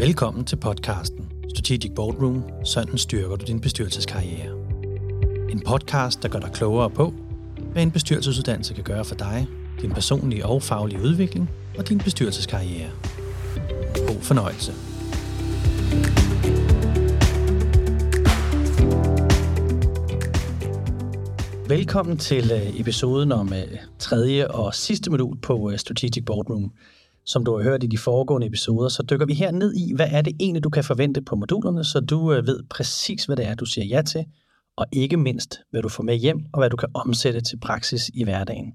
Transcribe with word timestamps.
Velkommen 0.00 0.44
til 0.44 0.56
podcasten 0.56 1.32
Strategic 1.54 1.92
Boardroom. 1.96 2.44
Sådan 2.64 2.98
styrker 2.98 3.36
du 3.36 3.44
din 3.44 3.60
bestyrelseskarriere. 3.60 4.56
En 5.50 5.62
podcast, 5.66 6.22
der 6.22 6.28
gør 6.28 6.38
dig 6.38 6.50
klogere 6.52 6.90
på, 6.90 7.12
hvad 7.72 7.82
en 7.82 7.90
bestyrelsesuddannelse 7.90 8.74
kan 8.74 8.84
gøre 8.84 9.04
for 9.04 9.14
dig, 9.14 9.46
din 9.82 9.90
personlige 9.90 10.46
og 10.46 10.62
faglige 10.62 11.02
udvikling 11.02 11.50
og 11.78 11.88
din 11.88 11.98
bestyrelseskarriere. 11.98 12.90
God 14.06 14.20
fornøjelse. 14.20 14.72
Velkommen 21.68 22.16
til 22.16 22.50
øh, 22.52 22.80
episoden 22.80 23.32
om 23.32 23.52
øh, 23.52 23.78
tredje 23.98 24.48
og 24.48 24.74
sidste 24.74 25.10
modul 25.10 25.36
på 25.38 25.70
øh, 25.70 25.78
Strategic 25.78 26.24
Boardroom. 26.26 26.72
Som 27.24 27.44
du 27.44 27.56
har 27.56 27.62
hørt 27.62 27.84
i 27.84 27.86
de 27.86 27.98
foregående 27.98 28.46
episoder, 28.46 28.88
så 28.88 29.02
dykker 29.02 29.26
vi 29.26 29.34
her 29.34 29.50
ned 29.50 29.74
i, 29.74 29.94
hvad 29.94 30.08
er 30.10 30.22
det 30.22 30.36
egentlig, 30.40 30.64
du 30.64 30.70
kan 30.70 30.84
forvente 30.84 31.22
på 31.22 31.36
modulerne, 31.36 31.84
så 31.84 32.00
du 32.00 32.32
øh, 32.32 32.46
ved 32.46 32.62
præcis, 32.70 33.24
hvad 33.24 33.36
det 33.36 33.46
er, 33.46 33.54
du 33.54 33.64
siger 33.64 33.84
ja 33.84 34.02
til, 34.02 34.24
og 34.76 34.86
ikke 34.92 35.16
mindst, 35.16 35.60
hvad 35.70 35.82
du 35.82 35.88
får 35.88 36.02
med 36.02 36.16
hjem, 36.16 36.44
og 36.52 36.60
hvad 36.60 36.70
du 36.70 36.76
kan 36.76 36.88
omsætte 36.94 37.40
til 37.40 37.58
praksis 37.58 38.10
i 38.14 38.24
hverdagen. 38.24 38.72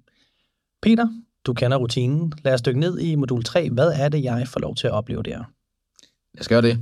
Peter, 0.82 1.08
du 1.46 1.54
kender 1.54 1.78
rutinen. 1.78 2.34
Lad 2.44 2.54
os 2.54 2.62
dykke 2.62 2.80
ned 2.80 3.00
i 3.00 3.16
modul 3.16 3.44
3. 3.44 3.70
Hvad 3.70 3.92
er 3.96 4.10
det, 4.10 4.24
jeg 4.24 4.48
får 4.48 4.60
lov 4.60 4.76
til 4.76 4.88
at 4.88 4.94
opleve 4.94 5.24
der? 5.24 5.38
Lad 6.34 6.42
os 6.42 6.48
gøre 6.48 6.62
det. 6.62 6.80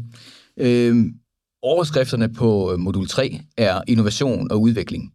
Øh, 0.58 1.06
overskrifterne 1.62 2.34
på 2.34 2.74
øh, 2.74 2.80
modul 2.80 3.08
3 3.08 3.40
er 3.58 3.82
innovation 3.88 4.52
og 4.52 4.62
udvikling 4.62 5.14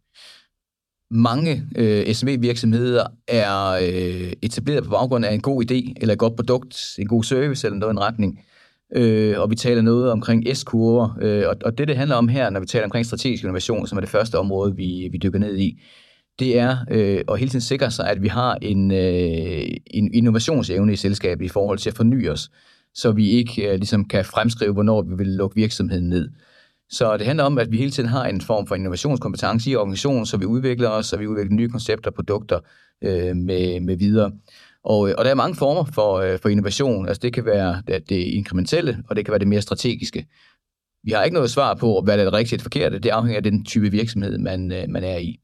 mange 1.11 1.63
øh, 1.77 2.15
SME-virksomheder 2.15 3.07
er 3.29 3.69
øh, 3.71 4.33
etableret 4.43 4.85
på 4.85 4.91
baggrund 4.91 5.25
af 5.25 5.35
en 5.35 5.41
god 5.41 5.65
idé, 5.65 5.93
eller 6.01 6.13
et 6.13 6.19
godt 6.19 6.37
produkt, 6.37 6.95
en 6.99 7.07
god 7.07 7.25
service 7.25 7.67
eller 7.67 7.79
noget 7.79 7.93
i 7.93 7.97
en 7.97 8.01
retning. 8.01 8.41
Øh, 8.97 9.41
og 9.41 9.51
vi 9.51 9.55
taler 9.57 9.83
noget 9.83 10.11
omkring 10.11 10.57
S-kurver, 10.57 11.19
øh, 11.21 11.45
og, 11.49 11.57
og 11.65 11.79
det, 11.79 11.89
det 11.89 11.97
handler 11.97 12.17
om 12.17 12.29
her, 12.29 12.51
når 12.51 12.61
vi 12.61 12.67
taler 12.67 12.85
omkring 12.85 13.07
strategisk 13.07 13.43
innovation, 13.43 13.87
som 13.87 13.99
er 13.99 14.01
det 14.01 14.11
første 14.11 14.39
område, 14.39 14.77
vi, 14.77 15.09
vi 15.13 15.19
dykker 15.19 15.39
ned 15.39 15.57
i, 15.57 15.81
det 16.39 16.59
er 16.59 16.77
øh, 16.91 17.21
at 17.33 17.39
hele 17.39 17.51
tiden 17.51 17.61
sikre 17.61 17.91
sig, 17.91 18.11
at 18.11 18.23
vi 18.23 18.29
har 18.29 18.59
en, 18.63 18.91
øh, 18.91 19.69
en 19.87 20.15
innovationsevne 20.15 20.93
i 20.93 20.97
selskabet 20.97 21.45
i 21.45 21.49
forhold 21.49 21.79
til 21.79 21.91
at 21.91 21.97
forny 21.97 22.29
os, 22.29 22.51
så 22.95 23.13
vi 23.13 23.31
ikke 23.31 23.69
øh, 23.69 23.75
ligesom 23.75 24.05
kan 24.05 24.25
fremskrive, 24.25 24.73
hvornår 24.73 25.03
vi 25.03 25.15
vil 25.17 25.27
lukke 25.27 25.57
virksomheden 25.57 26.09
ned. 26.09 26.29
Så 26.91 27.17
det 27.17 27.27
handler 27.27 27.45
om, 27.45 27.59
at 27.59 27.73
vi 27.73 27.77
hele 27.77 27.91
tiden 27.91 28.09
har 28.09 28.25
en 28.25 28.41
form 28.41 28.67
for 28.67 28.75
innovationskompetence 28.75 29.71
i 29.71 29.77
organisationen, 29.77 30.27
så 30.27 30.37
vi 30.37 30.45
udvikler 30.45 30.89
os, 30.89 31.07
så 31.07 31.17
vi 31.17 31.27
udvikler 31.27 31.55
nye 31.55 31.69
koncepter, 31.69 32.11
produkter 32.11 32.61
øh, 33.05 33.37
med, 33.37 33.81
med 33.81 33.97
videre. 33.97 34.33
Og, 34.85 35.09
øh, 35.09 35.15
og 35.19 35.25
der 35.25 35.31
er 35.31 35.35
mange 35.35 35.57
former 35.57 35.85
for, 35.95 36.15
øh, 36.15 36.39
for 36.39 36.49
innovation. 36.49 37.09
Altså 37.09 37.21
det 37.21 37.33
kan 37.33 37.45
være 37.45 37.83
det, 37.87 38.09
det 38.09 38.17
inkrementelle, 38.17 38.99
og 39.09 39.17
det 39.17 39.25
kan 39.25 39.33
være 39.33 39.39
det 39.39 39.49
mere 39.49 39.63
strategiske. 39.63 40.27
Vi 41.05 41.11
har 41.11 41.25
ikke 41.25 41.35
noget 41.35 41.51
svar 41.51 41.75
på, 41.75 42.01
hvad 42.05 42.19
der 42.19 42.25
er 42.25 42.31
det 42.31 42.39
rigtige 42.39 42.59
og 42.59 42.63
forkerte. 42.63 42.99
Det 42.99 43.09
afhænger 43.09 43.37
af 43.37 43.43
den 43.43 43.65
type 43.65 43.91
virksomhed, 43.91 44.39
man, 44.39 44.73
øh, 44.73 44.85
man 44.89 45.05
er 45.05 45.17
i. 45.17 45.41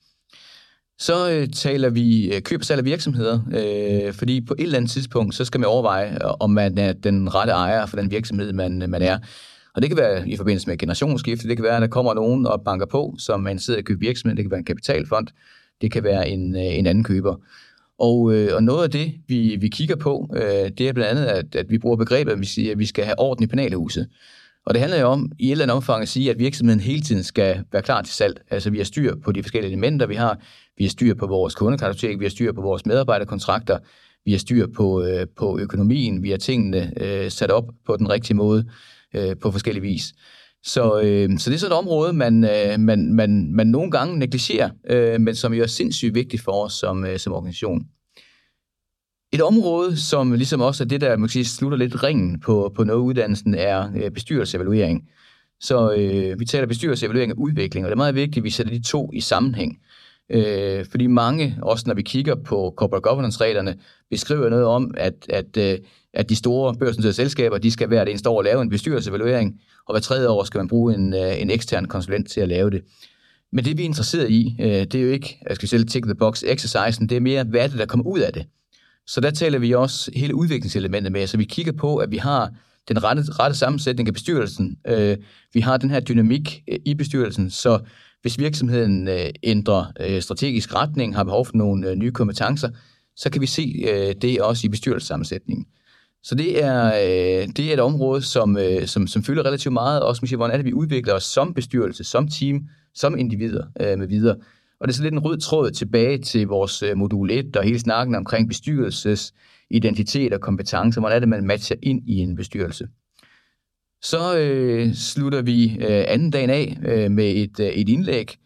Så 0.98 1.30
øh, 1.30 1.48
taler 1.48 1.90
vi 1.90 2.34
øh, 2.34 2.42
køb 2.42 2.60
og 2.60 2.64
salg 2.64 2.78
af 2.78 2.84
virksomheder, 2.84 3.40
øh, 3.52 4.12
fordi 4.12 4.40
på 4.40 4.54
et 4.58 4.62
eller 4.62 4.76
andet 4.76 4.90
tidspunkt, 4.90 5.34
så 5.34 5.44
skal 5.44 5.60
man 5.60 5.68
overveje, 5.68 6.12
øh, 6.12 6.30
om 6.40 6.50
man 6.50 6.78
er 6.78 6.92
den 6.92 7.34
rette 7.34 7.52
ejer 7.52 7.86
for 7.86 7.96
den 7.96 8.10
virksomhed, 8.10 8.52
man, 8.52 8.82
øh, 8.82 8.88
man 8.88 9.02
er. 9.02 9.18
Og 9.74 9.82
det 9.82 9.90
kan 9.90 9.96
være 9.96 10.28
i 10.28 10.36
forbindelse 10.36 10.68
med 10.68 10.78
generationsskifte, 10.78 11.48
det 11.48 11.56
kan 11.56 11.64
være, 11.64 11.76
at 11.76 11.82
der 11.82 11.88
kommer 11.88 12.14
nogen 12.14 12.46
og 12.46 12.62
banker 12.64 12.86
på, 12.86 13.14
som 13.18 13.40
man 13.40 13.58
sidder 13.58 13.80
og 13.80 13.84
køber 13.84 14.00
virksomhed, 14.00 14.36
det 14.36 14.44
kan 14.44 14.50
være 14.50 14.58
en 14.58 14.64
kapitalfond, 14.64 15.26
det 15.80 15.92
kan 15.92 16.04
være 16.04 16.28
en, 16.28 16.56
øh, 16.56 16.78
en 16.78 16.86
anden 16.86 17.04
køber. 17.04 17.36
Og, 17.98 18.34
øh, 18.34 18.54
og 18.54 18.62
noget 18.62 18.84
af 18.84 18.90
det, 18.90 19.12
vi, 19.28 19.56
vi 19.60 19.68
kigger 19.68 19.96
på, 19.96 20.30
øh, 20.36 20.70
det 20.78 20.80
er 20.80 20.92
blandt 20.92 21.10
andet, 21.10 21.24
at, 21.24 21.54
at 21.54 21.70
vi 21.70 21.78
bruger 21.78 21.96
begrebet, 21.96 22.32
at 22.32 22.40
vi 22.40 22.46
siger, 22.46 22.72
at 22.72 22.78
vi 22.78 22.86
skal 22.86 23.04
have 23.04 23.18
orden 23.18 23.44
i 23.44 23.46
penalhuset. 23.46 24.08
Og 24.66 24.74
det 24.74 24.80
handler 24.80 25.00
jo 25.00 25.06
om 25.06 25.32
i 25.38 25.46
et 25.46 25.52
eller 25.52 25.64
andet 25.64 25.76
omfang 25.76 26.02
at 26.02 26.08
sige, 26.08 26.30
at 26.30 26.38
virksomheden 26.38 26.80
hele 26.80 27.02
tiden 27.02 27.22
skal 27.22 27.64
være 27.72 27.82
klar 27.82 28.02
til 28.02 28.14
salg. 28.14 28.40
Altså 28.50 28.70
vi 28.70 28.76
har 28.76 28.84
styr 28.84 29.14
på 29.24 29.32
de 29.32 29.42
forskellige 29.42 29.70
elementer, 29.72 30.06
vi 30.06 30.14
har. 30.14 30.38
Vi 30.78 30.84
har 30.84 30.90
styr 30.90 31.14
på 31.14 31.26
vores 31.26 31.54
kundekartotek, 31.54 32.18
vi 32.18 32.24
har 32.24 32.30
styr 32.30 32.52
på 32.52 32.60
vores 32.60 32.86
medarbejderkontrakter, 32.86 33.78
vi 34.24 34.30
har 34.30 34.38
styr 34.38 34.66
på, 34.76 35.02
øh, 35.02 35.26
på 35.36 35.58
økonomien, 35.58 36.22
vi 36.22 36.30
har 36.30 36.36
tingene 36.36 36.92
øh, 37.02 37.30
sat 37.30 37.50
op 37.50 37.70
på 37.86 37.96
den 37.96 38.10
rigtige 38.10 38.36
måde 38.36 38.64
øh, 39.14 39.36
på 39.36 39.50
forskellige 39.50 39.82
vis. 39.82 40.14
Så, 40.62 41.00
øh, 41.00 41.38
så 41.38 41.50
det 41.50 41.56
er 41.56 41.58
sådan 41.58 41.72
et 41.72 41.78
område, 41.78 42.12
man, 42.12 42.44
øh, 42.44 42.80
man, 42.80 43.14
man, 43.14 43.52
man 43.52 43.66
nogle 43.66 43.90
gange 43.90 44.18
negligerer, 44.18 44.70
øh, 44.90 45.20
men 45.20 45.34
som 45.34 45.54
jo 45.54 45.62
er 45.62 45.66
sindssygt 45.66 46.14
vigtigt 46.14 46.42
for 46.42 46.64
os 46.64 46.72
som, 46.72 47.04
øh, 47.04 47.18
som 47.18 47.32
organisation. 47.32 47.86
Et 49.32 49.42
område, 49.42 49.96
som 49.96 50.32
ligesom 50.32 50.60
også 50.60 50.84
er 50.84 50.88
det, 50.88 51.00
der 51.00 51.16
man 51.16 51.28
sige, 51.28 51.44
slutter 51.44 51.78
lidt 51.78 52.02
ringen 52.02 52.40
på, 52.40 52.72
på 52.76 52.84
noget 52.84 53.00
uddannelsen, 53.00 53.54
er 53.54 53.92
øh, 53.96 54.10
bestyrelsevaluering. 54.10 55.08
Så 55.60 55.92
øh, 55.92 56.40
vi 56.40 56.44
taler 56.44 56.66
bestyrelsesevaluering 56.66 57.32
og 57.32 57.38
udvikling, 57.38 57.86
og 57.86 57.90
det 57.90 57.94
er 57.94 57.96
meget 57.96 58.14
vigtigt, 58.14 58.36
at 58.38 58.44
vi 58.44 58.50
sætter 58.50 58.72
de 58.72 58.82
to 58.82 59.10
i 59.12 59.20
sammenhæng. 59.20 59.72
Øh, 59.72 60.03
Øh, 60.30 60.86
fordi 60.90 61.06
mange, 61.06 61.58
også 61.62 61.84
når 61.86 61.94
vi 61.94 62.02
kigger 62.02 62.34
på 62.34 62.74
corporate 62.76 63.02
governance-reglerne, 63.02 63.76
beskriver 64.10 64.48
noget 64.48 64.64
om, 64.64 64.94
at, 64.96 65.14
at, 65.28 65.56
øh, 65.56 65.78
at 66.14 66.28
de 66.28 66.36
store 66.36 66.74
børsnoterede 66.74 67.14
selskaber, 67.14 67.58
de 67.58 67.70
skal 67.70 67.88
hvert 67.88 68.08
eneste 68.08 68.28
år 68.28 68.42
lave 68.42 68.62
en 68.62 68.70
bestyrelsevaluering, 68.70 69.60
og 69.86 69.94
hver 69.94 70.00
tredje 70.00 70.28
år 70.28 70.44
skal 70.44 70.58
man 70.58 70.68
bruge 70.68 70.94
en, 70.94 71.14
øh, 71.14 71.40
en 71.40 71.50
ekstern 71.50 71.84
konsulent 71.84 72.30
til 72.30 72.40
at 72.40 72.48
lave 72.48 72.70
det. 72.70 72.82
Men 73.52 73.64
det, 73.64 73.76
vi 73.78 73.82
er 73.82 73.86
interesseret 73.86 74.30
i, 74.30 74.56
øh, 74.60 74.66
det 74.66 74.94
er 74.94 75.02
jo 75.02 75.10
ikke, 75.10 75.38
jeg 75.48 75.56
skal 75.56 75.68
selv 75.68 75.86
tick 75.86 76.04
the 76.04 76.14
box 76.14 76.42
exercisen, 76.46 77.08
det 77.08 77.16
er 77.16 77.20
mere, 77.20 77.44
hvad 77.44 77.60
er 77.60 77.66
det, 77.66 77.78
der 77.78 77.86
kommer 77.86 78.06
ud 78.06 78.18
af 78.18 78.32
det. 78.32 78.46
Så 79.06 79.20
der 79.20 79.30
taler 79.30 79.58
vi 79.58 79.74
også 79.74 80.10
hele 80.16 80.34
udviklingselementet 80.34 81.12
med, 81.12 81.26
så 81.26 81.36
vi 81.36 81.44
kigger 81.44 81.72
på, 81.72 81.96
at 81.96 82.10
vi 82.10 82.16
har 82.16 82.50
den 82.88 83.04
rette, 83.04 83.22
rette 83.22 83.58
sammensætning 83.58 84.08
af 84.08 84.14
bestyrelsen. 84.14 84.76
Øh, 84.86 85.16
vi 85.52 85.60
har 85.60 85.76
den 85.76 85.90
her 85.90 86.00
dynamik 86.00 86.62
øh, 86.68 86.78
i 86.84 86.94
bestyrelsen, 86.94 87.50
så 87.50 87.78
hvis 88.24 88.38
virksomheden 88.38 89.08
øh, 89.08 89.30
ændrer 89.42 89.92
øh, 90.00 90.22
strategisk 90.22 90.74
retning, 90.74 91.16
har 91.16 91.24
behov 91.24 91.46
for 91.46 91.56
nogle 91.56 91.90
øh, 91.90 91.96
nye 91.96 92.10
kompetencer, 92.10 92.68
så 93.16 93.30
kan 93.30 93.40
vi 93.40 93.46
se 93.46 93.84
øh, 93.88 94.14
det 94.22 94.40
også 94.40 94.66
i 94.66 94.70
bestyrelsessammensætningen. 94.70 95.66
Så 96.22 96.34
det 96.34 96.64
er, 96.64 96.86
øh, 96.86 97.48
det 97.56 97.58
er 97.58 97.72
et 97.72 97.80
område, 97.80 98.22
som, 98.22 98.56
øh, 98.56 98.86
som, 98.86 99.06
som 99.06 99.22
fylder 99.24 99.46
relativt 99.46 99.72
meget, 99.72 100.02
også 100.02 100.22
man 100.22 100.28
siger, 100.28 100.36
hvordan 100.36 100.52
er 100.52 100.56
det, 100.56 100.66
vi 100.66 100.72
udvikler 100.72 101.14
os 101.14 101.24
som 101.24 101.54
bestyrelse, 101.54 102.04
som 102.04 102.28
team, 102.28 102.68
som 102.94 103.18
individer 103.18 103.66
øh, 103.80 103.98
med 103.98 104.06
videre. 104.06 104.36
Og 104.80 104.88
det 104.88 104.94
er 104.94 104.96
så 104.96 105.02
lidt 105.02 105.14
en 105.14 105.24
rød 105.24 105.38
tråd 105.38 105.70
tilbage 105.70 106.18
til 106.18 106.46
vores 106.46 106.82
øh, 106.82 106.96
modul 106.96 107.30
1 107.30 107.56
og 107.56 107.64
hele 107.64 107.78
snakken 107.78 108.14
omkring 108.14 108.48
bestyrelses 108.48 109.34
identitet 109.70 110.32
og 110.32 110.40
kompetencer. 110.40 111.00
Hvordan 111.00 111.16
er 111.16 111.20
det, 111.20 111.28
man 111.28 111.46
matcher 111.46 111.76
ind 111.82 112.02
i 112.08 112.16
en 112.16 112.36
bestyrelse? 112.36 112.88
Så 114.04 114.38
øh, 114.38 114.94
slutter 114.94 115.42
vi 115.42 115.76
øh, 115.80 116.04
anden 116.08 116.30
dagen 116.30 116.50
af 116.50 116.78
øh, 116.86 117.10
med 117.10 117.36
et, 117.36 117.60
øh, 117.60 117.66
et 117.66 117.88
indlæg, 117.88 118.36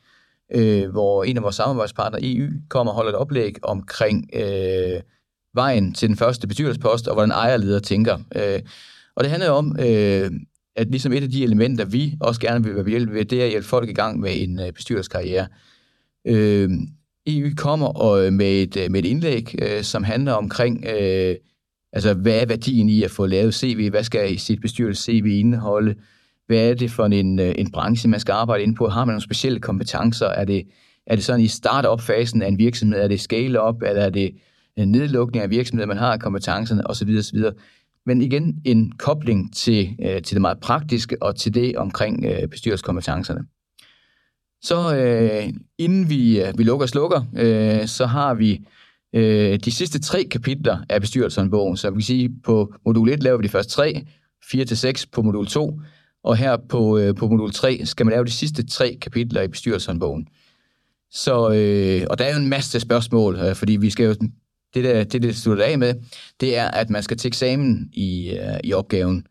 øh, 0.54 0.90
hvor 0.90 1.24
en 1.24 1.36
af 1.36 1.42
vores 1.42 1.56
samarbejdspartnere, 1.56 2.20
EU, 2.24 2.48
kommer 2.68 2.92
og 2.92 2.96
holder 2.96 3.10
et 3.10 3.16
oplæg 3.16 3.54
omkring 3.62 4.30
øh, 4.32 5.00
vejen 5.54 5.94
til 5.94 6.08
den 6.08 6.16
første 6.16 6.48
bestyrelsespost, 6.48 7.08
og 7.08 7.14
hvordan 7.14 7.30
ejerleder 7.30 7.80
tænker. 7.80 8.18
Øh, 8.36 8.60
og 9.16 9.24
det 9.24 9.30
handler 9.30 9.50
om, 9.50 9.76
øh, 9.80 10.30
at 10.76 10.90
ligesom 10.90 11.12
et 11.12 11.22
af 11.22 11.30
de 11.30 11.44
elementer, 11.44 11.84
vi 11.84 12.14
også 12.20 12.40
gerne 12.40 12.64
vil 12.64 12.74
være 12.74 12.88
hjælpe 12.88 13.14
ved, 13.14 13.24
det 13.24 13.40
er 13.40 13.44
at 13.44 13.50
hjælpe 13.50 13.68
folk 13.68 13.88
i 13.88 13.94
gang 13.94 14.20
med 14.20 14.42
en 14.42 14.60
øh, 14.60 14.72
bestyrelseskarriere. 14.72 15.46
Øh, 16.26 16.70
EU 17.26 17.50
kommer 17.56 17.86
og, 17.86 18.26
øh, 18.26 18.32
med, 18.32 18.62
et, 18.62 18.76
øh, 18.76 18.90
med 18.90 19.00
et 19.00 19.08
indlæg, 19.08 19.54
øh, 19.62 19.82
som 19.82 20.04
handler 20.04 20.32
omkring 20.32 20.84
øh, 20.86 21.36
Altså, 21.92 22.14
hvad 22.14 22.40
er 22.40 22.46
værdien 22.46 22.88
i 22.88 23.02
at 23.02 23.10
få 23.10 23.26
lavet 23.26 23.54
CV? 23.54 23.90
Hvad 23.90 24.04
skal 24.04 24.38
sit 24.38 24.60
bestyrelse 24.60 25.02
CV 25.02 25.26
indeholde? 25.26 25.94
Hvad 26.46 26.70
er 26.70 26.74
det 26.74 26.90
for 26.90 27.04
en, 27.04 27.38
øh, 27.38 27.54
en 27.58 27.70
branche, 27.70 28.08
man 28.08 28.20
skal 28.20 28.32
arbejde 28.32 28.62
ind 28.62 28.76
på? 28.76 28.88
Har 28.88 29.04
man 29.04 29.12
nogle 29.12 29.22
specielle 29.22 29.60
kompetencer? 29.60 30.26
Er 30.26 30.44
det, 30.44 30.62
er 31.06 31.14
det 31.14 31.24
sådan 31.24 31.40
i 31.40 31.46
start-up-fasen 31.46 32.42
af 32.42 32.48
en 32.48 32.58
virksomhed? 32.58 33.00
Er 33.00 33.08
det 33.08 33.20
scale-up? 33.20 33.82
Eller 33.82 34.02
er 34.02 34.10
det 34.10 34.34
en 34.76 34.92
nedlukning 34.92 35.42
af 35.42 35.50
virksomheden, 35.50 35.88
man 35.88 35.98
har 35.98 36.16
kompetencerne? 36.16 36.86
Osv. 36.86 37.16
osv. 37.18 37.38
Men 38.06 38.22
igen, 38.22 38.62
en 38.64 38.92
kobling 38.92 39.54
til, 39.54 39.96
øh, 40.02 40.22
til 40.22 40.34
det 40.34 40.40
meget 40.40 40.60
praktiske 40.60 41.16
og 41.22 41.36
til 41.36 41.54
det 41.54 41.76
omkring 41.76 42.24
bestyrelseskompetencerne. 42.50 43.40
Så 44.62 44.96
øh, 44.96 45.52
inden 45.78 46.10
vi, 46.10 46.42
vi 46.56 46.62
lukker 46.62 46.84
og 46.84 46.88
slukker, 46.88 47.22
øh, 47.36 47.86
så 47.86 48.06
har 48.06 48.34
vi 48.34 48.60
øh, 49.14 49.58
de 49.64 49.70
sidste 49.72 49.98
tre 49.98 50.24
kapitler 50.24 50.78
af 50.88 51.00
bestyrelseshåndbogen. 51.00 51.76
Så 51.76 51.90
vi 51.90 51.94
kan 51.94 52.02
sige, 52.02 52.30
på 52.44 52.74
modul 52.86 53.08
1 53.08 53.22
laver 53.22 53.36
vi 53.36 53.42
de 53.42 53.48
første 53.48 53.72
tre, 53.72 54.06
4 54.50 54.64
til 54.64 54.76
6 54.76 55.06
på 55.06 55.22
modul 55.22 55.46
2, 55.46 55.80
og 56.24 56.36
her 56.36 56.56
på, 56.68 56.98
øh, 56.98 57.14
på 57.14 57.28
modul 57.28 57.52
3 57.52 57.80
skal 57.84 58.06
man 58.06 58.12
lave 58.12 58.24
de 58.24 58.30
sidste 58.30 58.66
tre 58.66 58.98
kapitler 59.02 59.42
i 59.42 59.48
bestyrelseshåndbogen. 59.48 60.28
Så, 61.10 61.52
øh, 61.52 62.06
og 62.10 62.18
der 62.18 62.24
er 62.24 62.32
jo 62.34 62.40
en 62.40 62.48
masse 62.48 62.80
spørgsmål, 62.80 63.36
øh, 63.36 63.54
fordi 63.54 63.76
vi 63.76 63.90
skal 63.90 64.06
jo, 64.06 64.14
det, 64.74 64.84
der, 64.84 65.04
det, 65.04 65.22
det 65.22 65.36
slutter 65.36 65.64
af 65.64 65.78
med, 65.78 65.94
det 66.40 66.56
er, 66.56 66.68
at 66.70 66.90
man 66.90 67.02
skal 67.02 67.16
til 67.16 67.28
eksamen 67.28 67.90
i, 67.92 68.30
øh, 68.30 68.60
i 68.64 68.72
opgaven. 68.72 69.26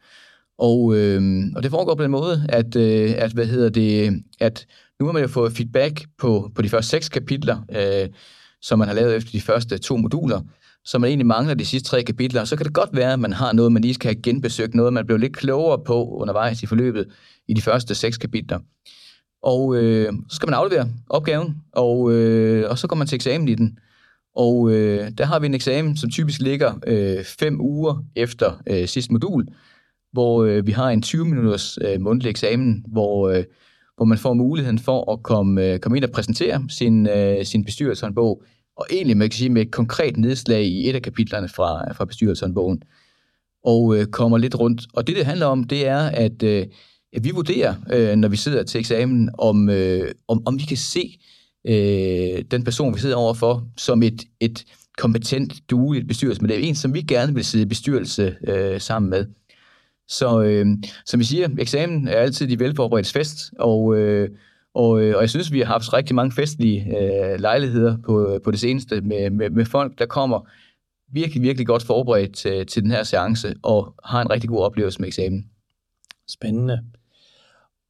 Og, 0.58 0.96
øh, 0.96 1.44
og 1.56 1.64
det 1.64 1.72
foregår 1.72 1.96
på 1.96 2.04
den 2.04 2.12
måde, 2.12 2.46
at, 2.50 2.76
øh, 2.76 3.14
at, 3.18 3.32
hvad 3.32 3.46
hedder 3.46 3.70
det, 3.70 4.24
at 4.40 4.66
nu 5.00 5.06
har 5.06 5.14
man 5.14 5.22
jo 5.22 5.28
fået 5.28 5.54
feedback 5.54 6.06
på, 6.18 6.52
på 6.56 6.62
de 6.62 6.70
første 6.70 6.90
seks 6.90 7.10
kapitler, 7.10 7.58
øh, 7.70 8.10
som 8.62 8.80
man 8.80 8.88
har 8.88 8.96
lavet 8.96 9.16
efter 9.16 9.32
de 9.32 9.42
første 9.42 9.78
to 9.78 9.98
moduler. 9.98 10.42
som 10.86 11.02
man 11.02 11.08
egentlig 11.08 11.28
mangler 11.28 11.54
de 11.54 11.66
sidste 11.66 11.90
tre 11.90 12.04
kapitler, 12.04 12.44
så 12.44 12.56
kan 12.56 12.66
det 12.66 12.74
godt 12.74 12.90
være, 12.94 13.14
at 13.14 13.20
man 13.20 13.34
har 13.34 13.54
noget, 13.54 13.72
man 13.72 13.82
lige 13.82 13.94
skal 13.94 14.08
have 14.08 14.22
genbesøgt, 14.22 14.76
noget, 14.76 14.94
man 14.94 15.06
blev 15.06 15.18
lidt 15.18 15.38
klogere 15.38 15.80
på 15.86 16.06
undervejs 16.10 16.64
i 16.64 16.66
forløbet 16.66 17.08
i 17.48 17.54
de 17.54 17.62
første 17.62 17.96
seks 17.96 18.18
kapitler. 18.18 18.60
Og 19.44 19.76
øh, 19.76 20.14
så 20.30 20.36
skal 20.36 20.48
man 20.48 20.54
aflevere 20.54 20.90
opgaven, 21.10 21.58
og, 21.72 22.12
øh, 22.12 22.70
og 22.70 22.78
så 22.78 22.88
går 22.88 22.96
man 22.96 23.08
til 23.08 23.16
eksamen 23.16 23.48
i 23.48 23.56
den. 23.56 23.80
Og 24.36 24.72
øh, 24.72 25.12
der 25.18 25.26
har 25.26 25.40
vi 25.40 25.46
en 25.46 25.54
eksamen, 25.54 25.98
som 25.98 26.10
typisk 26.10 26.42
ligger 26.42 26.74
øh, 26.88 27.24
fem 27.24 27.62
uger 27.62 28.04
efter 28.16 28.62
øh, 28.70 28.88
sidste 28.88 29.14
modul, 29.14 29.48
hvor 30.12 30.44
øh, 30.44 30.68
vi 30.68 30.72
har 30.72 30.90
en 30.90 31.04
20-minutters 31.06 31.78
øh, 31.82 32.02
mundtlig 32.02 32.30
eksamen, 32.30 32.86
hvor, 32.88 33.30
øh, 33.30 33.44
hvor 33.98 34.06
man 34.06 34.18
får 34.18 34.34
muligheden 34.34 34.80
for 34.80 35.14
at 35.14 35.24
komme, 35.24 35.66
øh, 35.66 35.80
komme 35.80 35.98
ind 35.98 36.06
og 36.06 36.12
præsentere 36.12 36.64
sin, 36.70 37.08
øh, 37.08 37.46
sin 37.46 37.66
bestyrelseshåndbog, 37.66 38.44
og 38.78 38.86
egentlig 38.92 39.18
man 39.18 39.30
kan 39.30 39.38
sige 39.38 39.50
med 39.50 39.62
et 39.62 39.72
konkret 39.72 40.18
nedslag 40.18 40.64
i 40.64 40.90
et 40.90 40.96
af 40.96 41.02
kapitlerne 41.02 41.50
fra, 41.50 41.94
fra 41.94 42.06
bestyrelseshåndbogen, 42.06 42.82
og 43.64 43.98
øh, 43.98 44.06
kommer 44.06 44.38
lidt 44.38 44.60
rundt. 44.60 44.82
Og 44.94 45.08
det, 45.08 45.16
det 45.16 45.26
handler 45.26 45.46
om, 45.46 45.64
det 45.64 45.88
er, 45.88 46.00
at, 46.00 46.44
øh, 46.44 46.66
at 47.14 47.24
vi 47.24 47.32
vurderer, 47.32 47.76
øh, 47.94 48.16
når 48.16 48.28
vi 48.28 48.38
sidder 48.38 48.64
til 48.64 48.80
eksamen, 48.80 49.30
om, 49.38 49.70
øh, 49.70 50.12
om, 50.28 50.42
om 50.46 50.60
vi 50.60 50.64
kan 50.64 50.78
se 50.78 51.20
øh, 51.68 52.44
den 52.52 52.64
person, 52.64 52.96
vi 52.96 53.00
sidder 53.00 53.16
overfor, 53.16 53.68
som 53.78 54.04
et, 54.04 54.24
et 54.40 54.66
kompetent, 54.98 55.70
dueligt 55.70 56.08
bestyrelsesmedlem. 56.08 56.64
En, 56.64 56.76
som 56.76 56.94
vi 56.94 57.02
gerne 57.02 57.34
vil 57.34 57.46
sidde 57.46 57.64
i 57.64 57.68
bestyrelse 57.68 58.36
øh, 58.48 58.82
sammen 58.82 59.10
med. 59.10 59.26
Så 60.08 60.42
øh, 60.42 60.66
som 61.06 61.20
vi 61.20 61.26
siger, 61.26 61.50
eksamen 61.60 62.08
er 62.08 62.18
altid 62.18 62.48
de 62.48 62.60
velforberedte 62.60 63.12
fest, 63.12 63.54
og, 63.60 63.98
øh, 63.98 64.30
og, 64.74 65.02
øh, 65.02 65.16
og 65.16 65.22
jeg 65.22 65.30
synes, 65.30 65.52
vi 65.52 65.60
har 65.60 65.66
haft 65.66 65.94
rigtig 65.94 66.16
mange 66.16 66.32
festlige 66.32 66.98
øh, 67.00 67.40
lejligheder 67.40 67.98
på, 68.06 68.40
på 68.44 68.52
det 68.52 68.60
seneste 68.60 69.02
med, 69.02 69.30
med, 69.30 69.50
med 69.50 69.66
folk, 69.66 70.00
der 70.00 70.06
kommer 70.06 70.50
virkelig, 71.12 71.42
virkelig 71.42 71.68
godt 71.68 71.84
forberedt 71.84 72.36
til, 72.36 72.66
til 72.66 72.84
den 72.84 72.92
her 72.92 73.04
seance, 73.04 73.54
og 73.64 73.94
har 74.04 74.22
en 74.22 74.30
rigtig 74.30 74.50
god 74.50 74.64
oplevelse 74.64 75.00
med 75.00 75.08
eksamen. 75.08 75.46
Spændende. 76.30 76.84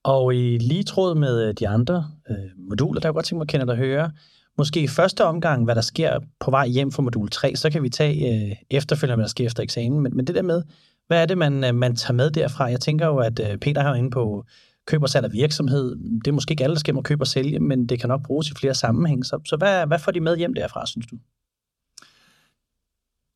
Og 0.04 0.36
i 0.36 0.58
lige 0.58 0.84
tråd 0.84 1.16
med 1.16 1.48
øh, 1.48 1.54
de 1.60 1.68
andre 1.68 2.06
øh, 2.30 2.70
moduler, 2.70 3.02
der 3.02 3.10
er 3.10 3.14
godt 3.14 3.26
tænke 3.26 3.38
mig 3.38 3.44
at 3.44 3.50
kende 3.50 3.68
dig 3.68 3.76
høre, 3.76 4.12
måske 4.58 4.82
i 4.82 4.88
første 4.88 5.26
omgang, 5.26 5.64
hvad 5.64 5.76
der 5.76 5.82
sker 5.82 6.20
på 6.40 6.52
vej 6.52 6.68
hjem 6.68 6.92
fra 6.92 7.02
modul 7.04 7.30
3, 7.30 7.56
så 7.56 7.70
kan 7.70 7.84
vi 7.84 7.90
tage 7.90 8.50
øh, 8.50 8.56
efterfølgende, 8.70 9.16
hvad 9.16 9.26
der 9.26 9.30
sker 9.30 9.46
efter 9.46 9.64
eksamen. 9.64 10.00
Men, 10.00 10.18
men 10.18 10.28
det 10.28 10.36
der 10.36 10.42
med, 10.42 10.64
hvad 11.08 11.22
er 11.22 11.26
det, 11.26 11.38
man, 11.38 11.64
øh, 11.64 11.76
man 11.76 11.96
tager 11.96 12.14
med 12.14 12.32
derfra? 12.32 12.66
Jeg 12.66 12.80
tænker 12.80 13.06
jo, 13.06 13.18
at 13.18 13.52
øh, 13.52 13.58
Peter 13.58 13.82
har 13.82 13.96
inde 13.96 14.12
på 14.12 14.46
køb 14.88 15.04
og 15.04 15.10
salg 15.10 15.26
af 15.26 15.32
virksomhed. 15.32 15.96
Det 15.96 16.28
er 16.28 16.32
måske 16.32 16.52
ikke 16.52 16.64
alle, 16.64 16.74
der 16.74 16.80
skal 16.80 16.94
med 16.94 17.04
købe 17.04 17.24
og 17.24 17.28
sælge, 17.28 17.60
men 17.60 17.90
det 17.90 18.00
kan 18.00 18.10
nok 18.10 18.24
bruges 18.24 18.50
i 18.50 18.54
flere 18.60 18.74
sammenhæng. 18.74 19.26
Så, 19.26 19.40
så 19.46 19.56
hvad, 19.58 19.88
hvad 19.88 20.00
får 20.00 20.12
de 20.12 20.20
med 20.20 20.38
hjem 20.38 20.54
derfra, 20.54 20.86
synes 20.86 21.08
du? 21.08 21.18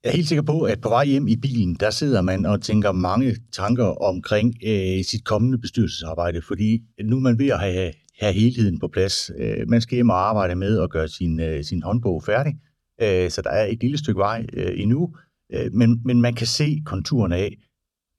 Jeg 0.04 0.10
er 0.10 0.16
helt 0.16 0.28
sikker 0.28 0.44
på, 0.44 0.62
at 0.62 0.82
på 0.82 0.90
vej 0.90 1.06
hjem 1.06 1.28
i 1.28 1.36
bilen, 1.36 1.76
der 1.76 1.90
sidder 1.90 2.22
man 2.22 2.46
og 2.46 2.62
tænker 2.62 2.92
mange 2.92 3.36
tanker 3.52 3.86
omkring 3.86 4.56
øh, 4.66 5.04
sit 5.04 5.26
kommende 5.26 5.58
bestyrelsesarbejde, 5.58 6.42
fordi 6.42 6.82
nu 7.04 7.16
er 7.16 7.20
man 7.20 7.40
ved 7.40 7.50
at 7.50 7.60
have, 7.60 7.92
have 8.20 8.34
helheden 8.34 8.80
på 8.80 8.88
plads. 8.88 9.32
Øh, 9.38 9.68
man 9.68 9.82
skal 9.82 9.96
hjem 9.96 10.10
og 10.10 10.30
arbejde 10.30 10.56
med 10.56 10.80
at 10.80 10.90
gøre 10.90 11.08
sin, 11.08 11.40
øh, 11.40 11.64
sin 11.64 11.84
håndbog 11.84 12.24
færdig, 12.24 12.54
øh, 13.02 13.30
så 13.30 13.42
der 13.42 13.50
er 13.50 13.66
et 13.66 13.82
lille 13.82 13.98
stykke 13.98 14.20
vej 14.20 14.46
øh, 14.54 14.72
endnu, 14.76 15.16
øh, 15.54 15.74
men, 15.74 16.02
men 16.06 16.22
man 16.22 16.34
kan 16.34 16.48
se 16.48 16.82
konturen 16.86 17.32
af, 17.32 17.58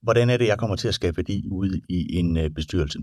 hvordan 0.01 0.29
er 0.29 0.37
det, 0.37 0.47
jeg 0.47 0.57
kommer 0.57 0.75
til 0.75 0.87
at 0.87 0.93
skabe 0.93 1.17
værdi 1.17 1.47
ude 1.51 1.81
i 1.89 2.15
en 2.15 2.37
øh, 2.37 2.49
bestyrelse. 2.49 2.99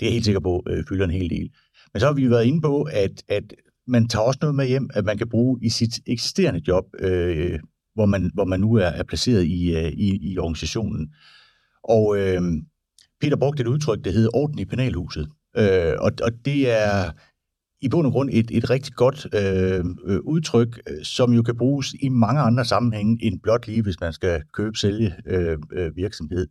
Det 0.00 0.06
er 0.06 0.06
jeg 0.06 0.12
helt 0.12 0.24
sikker 0.24 0.40
på, 0.40 0.62
øh, 0.68 0.84
fylder 0.88 1.04
en 1.04 1.10
hel 1.10 1.30
del. 1.30 1.50
Men 1.92 2.00
så 2.00 2.06
har 2.06 2.12
vi 2.12 2.30
været 2.30 2.44
inde 2.44 2.60
på, 2.60 2.82
at, 2.82 3.22
at 3.28 3.54
man 3.86 4.08
tager 4.08 4.22
også 4.24 4.38
noget 4.42 4.54
med 4.54 4.66
hjem, 4.66 4.90
at 4.94 5.04
man 5.04 5.18
kan 5.18 5.28
bruge 5.28 5.58
i 5.62 5.68
sit 5.68 6.00
eksisterende 6.06 6.62
job, 6.68 6.84
øh, 6.98 7.58
hvor, 7.94 8.06
man, 8.06 8.30
hvor 8.34 8.44
man 8.44 8.60
nu 8.60 8.74
er, 8.74 8.86
er 8.86 9.02
placeret 9.02 9.44
i, 9.44 9.76
øh, 9.76 9.92
i, 9.92 10.32
i 10.32 10.38
organisationen. 10.38 11.14
Og 11.84 12.18
øh, 12.18 12.42
Peter 13.20 13.36
brugte 13.36 13.60
et 13.60 13.66
udtryk, 13.66 14.04
der 14.04 14.10
hedder 14.10 14.36
orden 14.36 14.58
i 14.58 14.64
penalhuset. 14.64 15.28
Øh, 15.56 15.94
og, 15.98 16.12
og 16.22 16.32
det 16.44 16.70
er 16.70 17.12
i 17.82 17.88
bund 17.88 18.06
og 18.06 18.12
grund 18.12 18.30
et, 18.32 18.50
et 18.50 18.70
rigtig 18.70 18.94
godt 18.94 19.26
øh, 19.34 19.84
øh 20.04 20.20
udtryk, 20.20 20.80
øh, 20.90 21.04
som 21.04 21.32
jo 21.32 21.42
kan 21.42 21.56
bruges 21.56 21.94
i 22.02 22.08
mange 22.08 22.40
andre 22.40 22.64
sammenhænge 22.64 23.18
end 23.24 23.40
blot 23.40 23.66
lige, 23.66 23.82
hvis 23.82 24.00
man 24.00 24.12
skal 24.12 24.42
købe, 24.52 24.76
sælge 24.76 25.14
øh, 25.26 25.58
øh, 25.72 25.96
virksomhed. 25.96 26.46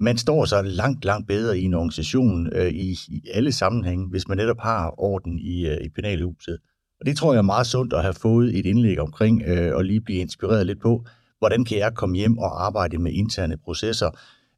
Man 0.00 0.18
står 0.18 0.44
så 0.44 0.62
langt, 0.62 1.04
langt 1.04 1.28
bedre 1.28 1.58
i 1.58 1.62
en 1.62 1.74
organisation 1.74 2.48
øh, 2.52 2.68
i, 2.68 2.96
i 3.08 3.22
alle 3.34 3.52
sammenhænge, 3.52 4.08
hvis 4.08 4.28
man 4.28 4.36
netop 4.36 4.60
har 4.60 4.94
orden 4.98 5.38
i, 5.38 5.66
øh, 5.66 5.84
i 5.84 5.88
penalhuset. 5.88 6.58
Og 7.00 7.06
det 7.06 7.16
tror 7.16 7.32
jeg 7.32 7.38
er 7.38 7.42
meget 7.42 7.66
sundt 7.66 7.92
at 7.92 8.02
have 8.02 8.14
fået 8.14 8.58
et 8.58 8.66
indlæg 8.66 9.00
omkring, 9.00 9.42
øh, 9.46 9.76
og 9.76 9.84
lige 9.84 10.00
blive 10.00 10.18
inspireret 10.18 10.66
lidt 10.66 10.80
på, 10.80 11.04
hvordan 11.38 11.64
kan 11.64 11.78
jeg 11.78 11.94
komme 11.94 12.16
hjem 12.16 12.38
og 12.38 12.66
arbejde 12.66 12.98
med 12.98 13.12
interne 13.12 13.56
processer? 13.56 14.10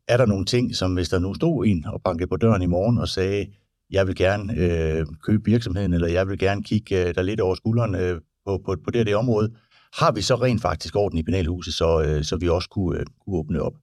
Er 0.08 0.16
der 0.16 0.26
nogle 0.26 0.44
ting, 0.44 0.74
som 0.76 0.94
hvis 0.94 1.08
der 1.08 1.18
nu 1.18 1.34
stod 1.34 1.66
en 1.66 1.86
og 1.86 2.02
bankede 2.02 2.28
på 2.28 2.36
døren 2.36 2.62
i 2.62 2.66
morgen 2.66 2.98
og 2.98 3.08
sagde, 3.08 3.46
jeg 3.90 4.06
vil 4.06 4.16
gerne 4.16 4.54
øh, 4.56 5.06
købe 5.22 5.44
virksomheden, 5.44 5.92
eller 5.92 6.08
jeg 6.08 6.28
vil 6.28 6.38
gerne 6.38 6.62
kigge 6.62 7.08
øh, 7.08 7.14
der 7.14 7.22
lidt 7.22 7.40
over 7.40 7.54
skulderen 7.54 7.94
øh, 7.94 8.20
på, 8.46 8.60
på, 8.64 8.76
på 8.84 8.90
det 8.90 9.06
det 9.06 9.16
område, 9.16 9.52
har 9.94 10.12
vi 10.12 10.22
så 10.22 10.34
rent 10.34 10.62
faktisk 10.62 10.96
orden 10.96 11.18
i 11.18 11.22
penalhuset, 11.22 11.74
så, 11.74 12.02
øh, 12.02 12.24
så 12.24 12.36
vi 12.36 12.48
også 12.48 12.68
kunne, 12.68 12.98
øh, 12.98 13.06
kunne 13.24 13.36
åbne 13.36 13.62
op. 13.62 13.74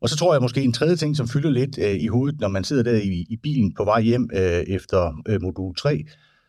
Og 0.00 0.08
så 0.08 0.16
tror 0.16 0.34
jeg 0.34 0.42
måske 0.42 0.62
en 0.62 0.72
tredje 0.72 0.96
ting, 0.96 1.16
som 1.16 1.28
fylder 1.28 1.50
lidt 1.50 1.78
øh, 1.78 1.94
i 2.00 2.06
hovedet, 2.06 2.40
når 2.40 2.48
man 2.48 2.64
sidder 2.64 2.82
der 2.82 2.96
i, 2.96 3.26
i 3.30 3.36
bilen 3.42 3.74
på 3.74 3.84
vej 3.84 4.00
hjem 4.00 4.30
øh, 4.32 4.62
efter 4.66 5.22
øh, 5.28 5.42
modul 5.42 5.74
3, 5.74 6.04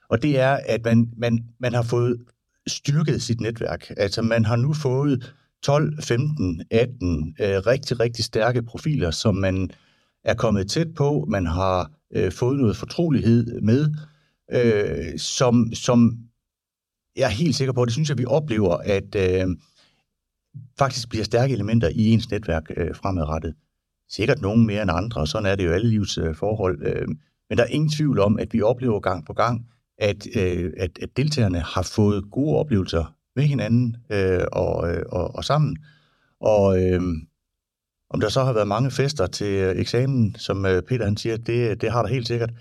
og 0.09 0.21
det 0.21 0.39
er, 0.39 0.59
at 0.65 0.85
man, 0.85 1.09
man, 1.17 1.39
man 1.59 1.73
har 1.73 1.83
fået 1.83 2.17
styrket 2.67 3.21
sit 3.21 3.41
netværk. 3.41 3.91
Altså 3.97 4.21
man 4.21 4.45
har 4.45 4.55
nu 4.55 4.73
fået 4.73 5.33
12, 5.63 6.01
15, 6.03 6.63
18 6.71 7.35
øh, 7.41 7.47
rigtig, 7.47 7.99
rigtig 7.99 8.25
stærke 8.25 8.63
profiler, 8.63 9.11
som 9.11 9.35
man 9.35 9.71
er 10.23 10.33
kommet 10.33 10.69
tæt 10.69 10.87
på. 10.95 11.25
Man 11.29 11.45
har 11.45 11.91
øh, 12.15 12.31
fået 12.31 12.59
noget 12.59 12.77
fortrolighed 12.77 13.61
med, 13.61 13.93
øh, 14.51 15.19
som, 15.19 15.73
som 15.73 16.17
jeg 17.15 17.25
er 17.25 17.29
helt 17.29 17.55
sikker 17.55 17.73
på, 17.73 17.85
det 17.85 17.93
synes 17.93 18.09
jeg, 18.09 18.17
vi 18.17 18.25
oplever, 18.25 18.77
at 18.77 19.15
øh, 19.15 19.47
faktisk 20.79 21.09
bliver 21.09 21.25
stærke 21.25 21.53
elementer 21.53 21.89
i 21.89 22.09
ens 22.09 22.31
netværk 22.31 22.71
øh, 22.77 22.95
fremadrettet. 22.95 23.55
Sikkert 24.09 24.41
nogen 24.41 24.65
mere 24.65 24.81
end 24.81 24.91
andre, 24.91 25.21
og 25.21 25.27
sådan 25.27 25.45
er 25.45 25.55
det 25.55 25.65
jo 25.65 25.71
alle 25.71 25.89
livs 25.89 26.17
øh, 26.17 26.35
forhold. 26.35 26.87
Øh, 26.87 27.07
men 27.49 27.57
der 27.57 27.63
er 27.63 27.67
ingen 27.67 27.89
tvivl 27.89 28.19
om, 28.19 28.39
at 28.39 28.53
vi 28.53 28.61
oplever 28.61 28.99
gang 28.99 29.25
på 29.25 29.33
gang, 29.33 29.65
at, 29.97 30.27
øh, 30.35 30.73
at, 30.77 30.99
at 31.01 31.09
deltagerne 31.17 31.59
har 31.59 31.81
fået 31.81 32.31
gode 32.31 32.57
oplevelser 32.57 33.15
med 33.35 33.43
hinanden 33.43 33.95
øh, 34.09 34.43
og, 34.51 34.91
øh, 34.91 35.03
og, 35.09 35.35
og 35.35 35.43
sammen. 35.45 35.77
Og 36.39 36.83
øh, 36.83 37.01
om 38.09 38.19
der 38.19 38.29
så 38.29 38.43
har 38.43 38.53
været 38.53 38.67
mange 38.67 38.91
fester 38.91 39.27
til 39.27 39.47
øh, 39.47 39.75
eksamen, 39.75 40.35
som 40.35 40.65
øh, 40.65 40.83
Peter 40.83 41.05
han 41.05 41.17
siger, 41.17 41.37
det, 41.37 41.69
øh, 41.69 41.75
det 41.81 41.91
har 41.91 42.01
der 42.01 42.09
helt 42.09 42.27
sikkert. 42.27 42.51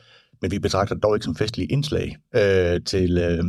Men 0.42 0.50
vi 0.50 0.58
betragter 0.58 0.94
det 0.94 1.02
dog 1.02 1.16
ikke 1.16 1.24
som 1.24 1.36
festlige 1.36 1.72
indslag 1.72 2.16
øh, 2.34 2.80
til, 2.84 3.18
øh, 3.18 3.44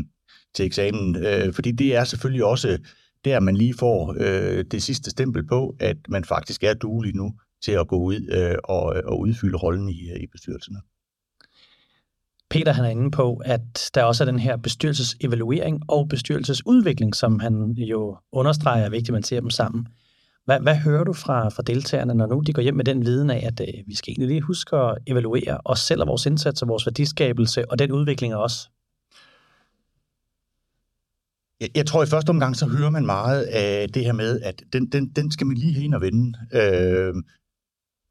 til 0.55 0.65
eksamen, 0.65 1.15
øh, 1.15 1.53
fordi 1.53 1.71
det 1.71 1.95
er 1.95 2.03
selvfølgelig 2.03 2.45
også 2.45 2.77
der, 3.25 3.39
man 3.39 3.55
lige 3.55 3.73
får 3.79 4.15
øh, 4.19 4.65
det 4.71 4.83
sidste 4.83 5.11
stempel 5.11 5.47
på, 5.47 5.75
at 5.79 5.97
man 6.09 6.25
faktisk 6.25 6.63
er 6.63 6.73
duelig 6.73 7.15
nu 7.15 7.33
til 7.63 7.71
at 7.71 7.87
gå 7.87 7.97
ud 7.97 8.27
øh, 8.31 8.55
og, 8.63 8.83
og 9.05 9.19
udfylde 9.19 9.57
rollen 9.57 9.89
i, 9.89 10.23
i 10.23 10.27
bestyrelserne. 10.31 10.79
Peter 12.49 12.71
han 12.71 12.85
er 12.85 12.89
inde 12.89 13.11
på, 13.11 13.41
at 13.45 13.89
der 13.95 14.03
også 14.03 14.23
er 14.23 14.31
den 14.31 14.39
her 14.39 14.57
bestyrelsesevaluering 14.57 15.81
og 15.87 16.09
bestyrelsesudvikling, 16.09 17.15
som 17.15 17.39
han 17.39 17.71
jo 17.71 18.17
understreger 18.31 18.85
er 18.85 18.89
vigtigt, 18.89 19.09
at 19.09 19.13
man 19.13 19.23
ser 19.23 19.39
dem 19.39 19.49
sammen. 19.49 19.87
Hvad, 20.49 20.59
hvad 20.59 20.75
hører 20.75 21.03
du 21.03 21.13
fra, 21.13 21.49
fra 21.49 21.63
deltagerne, 21.63 22.13
når 22.13 22.27
nu 22.27 22.39
de 22.39 22.53
går 22.53 22.61
hjem 22.61 22.75
med 22.75 22.85
den 22.85 23.05
viden 23.05 23.29
af, 23.29 23.43
at 23.45 23.59
øh, 23.59 23.87
vi 23.87 23.95
skal 23.95 24.11
egentlig 24.11 24.27
lige 24.27 24.41
huske 24.41 24.75
at 24.75 24.97
evaluere 25.07 25.57
os 25.65 25.79
selv 25.79 26.01
og 26.01 26.07
vores 26.07 26.25
indsats 26.25 26.61
og 26.61 26.67
vores 26.67 26.85
værdiskabelse, 26.85 27.71
og 27.71 27.79
den 27.79 27.91
udvikling 27.91 28.35
også? 28.35 28.69
Jeg, 31.59 31.69
jeg 31.75 31.85
tror 31.85 32.03
i 32.03 32.05
første 32.05 32.29
omgang, 32.29 32.55
så 32.55 32.65
hører 32.65 32.89
man 32.89 33.05
meget 33.05 33.43
af 33.43 33.89
det 33.89 34.05
her 34.05 34.13
med, 34.13 34.41
at 34.41 34.63
den, 34.73 34.91
den, 34.91 35.09
den 35.09 35.31
skal 35.31 35.47
man 35.47 35.57
lige 35.57 35.73
hen 35.73 35.93
og 35.93 36.01
vende. 36.01 36.39
Øh, 36.53 37.13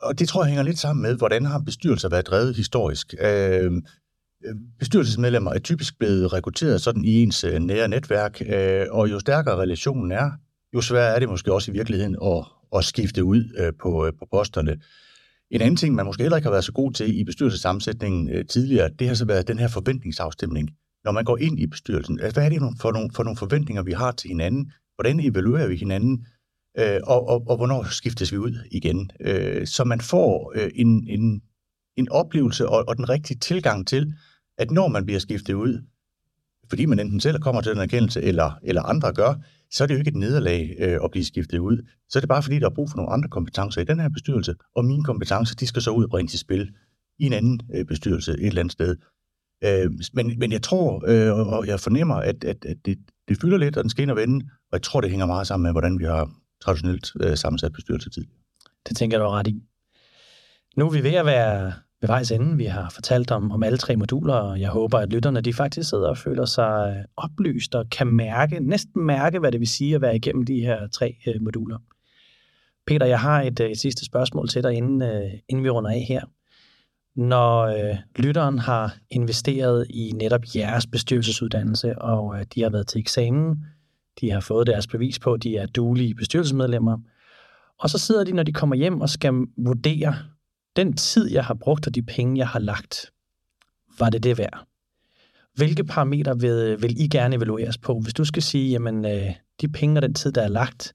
og 0.02 0.18
det 0.18 0.28
tror 0.28 0.42
jeg 0.42 0.49
hænger 0.49 0.62
lidt 0.62 0.78
sammen 0.78 1.02
med, 1.02 1.16
hvordan 1.16 1.45
har 1.45 1.59
bestyrelser 1.59 2.09
været 2.09 2.26
drevet 2.26 2.57
historisk. 2.57 3.14
Øh, 3.21 3.73
bestyrelsesmedlemmer 4.78 5.52
er 5.52 5.59
typisk 5.59 5.99
blevet 5.99 6.33
rekrutteret 6.33 6.80
sådan 6.80 7.04
i 7.04 7.23
ens 7.23 7.45
øh, 7.45 7.59
nære 7.59 7.88
netværk, 7.88 8.42
øh, 8.47 8.87
og 8.90 9.11
jo 9.11 9.21
stærkere 9.21 9.57
relationen 9.57 10.12
er, 10.12 10.30
jo 10.75 10.81
sværere 10.81 11.15
er 11.15 11.19
det 11.19 11.29
måske 11.29 11.53
også 11.53 11.71
i 11.71 11.75
virkeligheden 11.75 12.17
at, 12.23 12.45
at 12.77 12.85
skifte 12.85 13.25
ud 13.25 13.45
øh, 13.59 13.73
på, 13.81 14.07
øh, 14.07 14.13
på 14.19 14.27
posterne. 14.31 14.77
En 15.51 15.61
anden 15.61 15.77
ting, 15.77 15.95
man 15.95 16.07
måske 16.07 16.23
heller 16.23 16.37
ikke 16.37 16.47
har 16.47 16.51
været 16.51 16.65
så 16.65 16.73
god 16.73 16.93
til 16.93 17.19
i 17.21 17.25
bestyrelsessammensætningen 17.25 18.29
øh, 18.29 18.47
tidligere, 18.47 18.91
det 18.99 19.09
har 19.09 19.15
så 19.15 19.25
været 19.25 19.49
den 19.49 19.59
her 19.59 19.69
forventningsafstemning. 19.69 20.71
Når 21.05 21.13
man 21.13 21.25
går 21.25 21.39
ind 21.39 21.61
i 21.61 21.67
bestyrelsen, 21.67 22.21
øh, 22.21 22.33
hvad 22.33 22.45
er 22.45 22.49
det 22.49 22.63
for 22.81 22.93
nogle, 22.93 23.11
for 23.15 23.23
nogle 23.23 23.37
forventninger, 23.37 23.83
vi 23.83 23.93
har 23.93 24.13
til 24.13 24.29
hinanden? 24.29 24.73
Hvordan 24.95 25.21
evaluerer 25.21 25.67
vi 25.67 25.77
hinanden? 25.77 26.27
og, 27.05 27.29
og, 27.29 27.45
og 27.49 27.57
hvornår 27.57 27.85
skiftes 27.91 28.33
vi 28.33 28.37
ud 28.37 28.55
igen? 28.71 29.11
så 29.67 29.85
man 29.85 30.01
får 30.01 30.55
en, 30.75 31.07
en, 31.09 31.43
en 31.97 32.09
oplevelse 32.09 32.69
og, 32.69 32.89
og 32.89 32.97
den 32.97 33.09
rigtige 33.09 33.39
tilgang 33.39 33.87
til, 33.87 34.15
at 34.59 34.71
når 34.71 34.89
man 34.89 35.07
bliver 35.07 35.21
skiftet 35.21 35.55
ud, 35.55 35.83
fordi 36.69 36.87
man 36.87 36.99
enten 36.99 37.21
selv 37.21 37.41
kommer 37.41 37.61
til 37.61 37.73
den 37.73 37.81
erkendelse, 37.81 38.23
eller, 38.23 38.59
eller 38.63 38.83
andre 38.83 39.13
gør, 39.13 39.35
så 39.71 39.85
er 39.85 39.87
det 39.87 39.95
jo 39.95 39.99
ikke 39.99 40.09
et 40.09 40.17
nederlag 40.17 40.77
øh, 40.79 40.99
at 41.05 41.11
blive 41.11 41.25
skiftet 41.25 41.59
ud. 41.59 41.87
Så 42.09 42.19
er 42.19 42.21
det 42.21 42.29
bare 42.29 42.43
fordi, 42.43 42.59
der 42.59 42.67
er 42.67 42.75
brug 42.75 42.91
for 42.91 42.97
nogle 42.97 43.13
andre 43.13 43.29
kompetencer 43.29 43.81
i 43.81 43.85
den 43.85 44.01
her 44.01 44.09
bestyrelse, 44.09 44.55
og 44.77 44.85
mine 44.85 45.05
kompetencer, 45.05 45.55
de 45.55 45.67
skal 45.67 45.83
så 45.83 45.91
ud 45.91 46.05
og 46.05 46.11
bringe 46.11 46.29
til 46.29 46.39
spil 46.39 46.71
i 47.19 47.27
en 47.27 47.33
anden 47.33 47.61
øh, 47.75 47.85
bestyrelse 47.85 48.33
et 48.33 48.47
eller 48.47 48.61
andet 48.61 48.73
sted. 48.73 48.97
Øh, 49.65 49.91
men, 50.13 50.39
men 50.39 50.53
jeg 50.53 50.63
tror, 50.63 51.05
øh, 51.07 51.49
og 51.49 51.67
jeg 51.67 51.81
fornemmer, 51.81 52.15
at, 52.15 52.45
at, 52.45 52.65
at 52.65 52.77
det, 52.85 52.99
det 53.29 53.41
fylder 53.41 53.57
lidt, 53.57 53.77
og 53.77 53.85
den 53.85 53.91
skal 53.91 54.03
ind 54.03 54.11
og 54.11 54.17
vende, 54.17 54.45
og 54.45 54.73
jeg 54.73 54.83
tror, 54.83 55.01
det 55.01 55.11
hænger 55.11 55.27
meget 55.27 55.47
sammen 55.47 55.63
med, 55.63 55.73
hvordan 55.73 55.99
vi 55.99 56.05
har 56.05 56.31
traditionelt 56.61 57.13
øh, 57.21 57.37
sammensat 57.37 57.73
bestyrelsetid. 57.73 58.25
Det 58.89 58.97
tænker 58.97 59.19
jeg, 59.19 59.25
du 59.25 59.29
ret 59.29 59.47
i. 59.47 59.63
Nu 60.77 60.87
er 60.87 60.91
vi 60.91 61.03
ved 61.03 61.15
at 61.15 61.27
være 61.27 61.73
ved 62.00 62.09
vejs 62.09 62.31
ende. 62.31 62.57
Vi 62.57 62.64
har 62.64 62.90
fortalt 62.90 63.31
om, 63.31 63.52
om 63.52 63.62
alle 63.62 63.78
tre 63.78 63.97
moduler, 63.97 64.35
og 64.35 64.61
jeg 64.61 64.69
håber, 64.69 64.99
at 64.99 65.12
lytterne 65.12 65.40
de 65.40 65.52
faktisk 65.52 65.88
sidder 65.88 66.09
og 66.09 66.19
føler 66.19 66.45
sig 66.45 66.97
øh, 66.97 67.05
oplyst 67.17 67.75
og 67.75 67.90
kan 67.90 68.07
mærke, 68.07 68.61
næsten 68.61 69.07
mærke, 69.07 69.38
hvad 69.38 69.52
det 69.52 69.61
vil 69.61 69.69
sige 69.69 69.95
at 69.95 70.00
være 70.00 70.17
igennem 70.17 70.45
de 70.45 70.61
her 70.61 70.88
tre 70.88 71.17
øh, 71.26 71.43
moduler. 71.43 71.78
Peter, 72.87 73.07
jeg 73.07 73.21
har 73.21 73.43
et, 73.43 73.61
øh, 73.61 73.71
et 73.71 73.78
sidste 73.78 74.05
spørgsmål 74.05 74.49
til 74.49 74.62
dig, 74.62 74.75
inden, 74.75 75.02
øh, 75.02 75.31
inden 75.49 75.64
vi 75.64 75.71
runder 75.71 75.90
af 75.90 76.05
her. 76.09 76.21
Når 77.17 77.62
øh, 77.62 77.97
lytteren 78.17 78.59
har 78.59 78.97
investeret 79.11 79.87
i 79.90 80.12
netop 80.14 80.43
jeres 80.57 80.87
bestyrelsesuddannelse, 80.87 81.99
og 81.99 82.38
øh, 82.38 82.47
de 82.55 82.62
har 82.62 82.71
været 82.71 82.87
til 82.87 82.99
eksamen, 82.99 83.64
de 84.21 84.31
har 84.31 84.40
fået 84.40 84.67
deres 84.67 84.87
bevis 84.87 85.19
på, 85.19 85.33
at 85.33 85.43
de 85.43 85.57
er 85.57 85.67
duelige 85.67 86.14
bestyrelsesmedlemmer, 86.14 86.99
og 87.78 87.90
så 87.90 87.99
sidder 87.99 88.25
de, 88.25 88.33
når 88.33 88.43
de 88.43 88.52
kommer 88.52 88.76
hjem 88.76 89.00
og 89.00 89.09
skal 89.09 89.35
vurdere, 89.57 90.14
den 90.77 90.97
tid, 90.97 91.31
jeg 91.31 91.45
har 91.45 91.55
brugt, 91.55 91.87
og 91.87 91.95
de 91.95 92.03
penge, 92.03 92.39
jeg 92.39 92.49
har 92.49 92.59
lagt, 92.59 93.11
var 93.99 94.11
det 94.11 94.23
det 94.23 94.39
værd? 94.39 94.67
Hvilke 95.55 95.85
parametre 95.85 96.41
vil, 96.41 96.83
vil 96.83 97.01
I 97.01 97.09
gerne 97.09 97.37
evalueres 97.37 97.79
på? 97.79 98.01
Hvis 98.01 98.15
du 98.15 98.25
skal 98.25 98.43
sige, 98.43 98.71
jamen, 98.71 99.05
øh, 99.05 99.35
de 99.61 99.69
penge 99.69 99.99
og 99.99 100.03
den 100.03 100.15
tid, 100.15 100.33
der 100.33 100.43
er 100.43 100.49
lagt, 100.49 100.95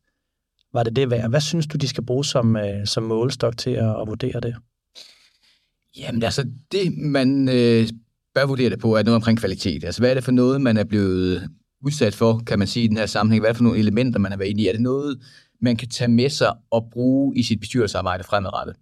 var 0.73 0.83
det 0.83 0.95
det 0.95 1.09
værd? 1.09 1.29
Hvad 1.29 1.41
synes 1.41 1.67
du, 1.67 1.77
de 1.77 1.87
skal 1.87 2.05
bruge 2.05 2.25
som, 2.25 2.55
øh, 2.55 2.87
som 2.87 3.03
målestok 3.03 3.57
til 3.57 3.69
at, 3.69 3.89
at 4.01 4.07
vurdere 4.07 4.39
det? 4.39 4.55
Jamen 5.97 6.23
altså, 6.23 6.49
det 6.71 6.97
man 6.97 7.49
øh, 7.49 7.87
bør 8.35 8.45
vurdere 8.45 8.69
det 8.69 8.79
på, 8.79 8.95
er 8.95 9.03
noget 9.03 9.15
omkring 9.15 9.39
kvalitet. 9.39 9.83
Altså, 9.83 10.01
hvad 10.01 10.09
er 10.09 10.13
det 10.13 10.23
for 10.23 10.31
noget, 10.31 10.61
man 10.61 10.77
er 10.77 10.83
blevet 10.83 11.49
udsat 11.85 12.15
for, 12.15 12.41
kan 12.47 12.59
man 12.59 12.67
sige, 12.67 12.83
i 12.83 12.87
den 12.87 12.97
her 12.97 13.05
sammenhæng? 13.05 13.41
Hvad 13.41 13.49
er 13.49 13.53
det 13.53 13.57
for 13.57 13.63
nogle 13.63 13.79
elementer, 13.79 14.19
man 14.19 14.31
har 14.31 14.37
været 14.37 14.49
inde 14.49 14.63
i? 14.63 14.67
Er 14.67 14.71
det 14.71 14.81
noget, 14.81 15.19
man 15.61 15.75
kan 15.75 15.89
tage 15.89 16.07
med 16.07 16.29
sig 16.29 16.53
og 16.71 16.89
bruge 16.91 17.37
i 17.37 17.43
sit 17.43 17.59
bestyrelsesarbejde 17.59 18.23
fremadrettet? 18.23 18.75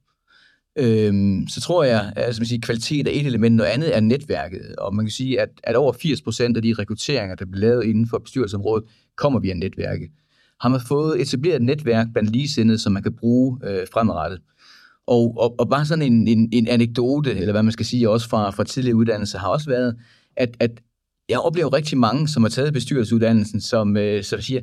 Øhm, 0.77 1.47
så 1.47 1.61
tror 1.61 1.83
jeg, 1.83 2.13
at 2.15 2.23
altså, 2.23 2.41
man 2.41 2.47
siger, 2.47 2.61
kvalitet 2.61 3.07
er 3.07 3.11
et 3.11 3.25
element, 3.25 3.55
noget 3.55 3.69
andet 3.69 3.95
er 3.95 3.99
netværket. 3.99 4.75
Og 4.77 4.95
man 4.95 5.05
kan 5.05 5.11
sige, 5.11 5.41
at, 5.41 5.49
at 5.63 5.75
over 5.75 5.93
80% 5.93 6.55
af 6.55 6.61
de 6.61 6.73
rekrutteringer, 6.79 7.35
der 7.35 7.45
bliver 7.45 7.67
lavet 7.67 7.83
inden 7.83 8.07
for 8.07 8.17
bestyrelsesområdet, 8.17 8.83
kommer 9.17 9.39
via 9.39 9.53
netværket. 9.53 10.09
Har 10.61 10.69
man 10.69 10.81
fået 10.87 11.21
etableret 11.21 11.55
et 11.55 11.61
netværk 11.61 12.07
blandt 12.13 12.31
ligesindede, 12.31 12.79
som 12.79 12.93
man 12.93 13.03
kan 13.03 13.13
bruge 13.13 13.59
øh, 13.63 13.87
fremadrettet? 13.93 14.41
Og, 15.07 15.35
og, 15.37 15.59
og 15.59 15.69
bare 15.69 15.85
sådan 15.85 16.13
en, 16.13 16.27
en, 16.27 16.49
en 16.51 16.67
anekdote, 16.67 17.35
eller 17.35 17.51
hvad 17.51 17.63
man 17.63 17.71
skal 17.71 17.85
sige, 17.85 18.09
også 18.09 18.29
fra, 18.29 18.49
fra 18.49 18.63
tidligere 18.63 18.95
uddannelse, 18.95 19.37
har 19.37 19.47
også 19.47 19.69
været, 19.69 19.95
at, 20.37 20.57
at 20.59 20.71
jeg 21.29 21.39
oplever 21.39 21.73
rigtig 21.73 21.97
mange, 21.97 22.27
som 22.27 22.43
har 22.43 22.49
taget 22.49 22.73
bestyrelsesuddannelsen, 22.73 23.61
som, 23.61 23.97
øh, 23.97 24.23
som 24.23 24.41
siger, 24.41 24.61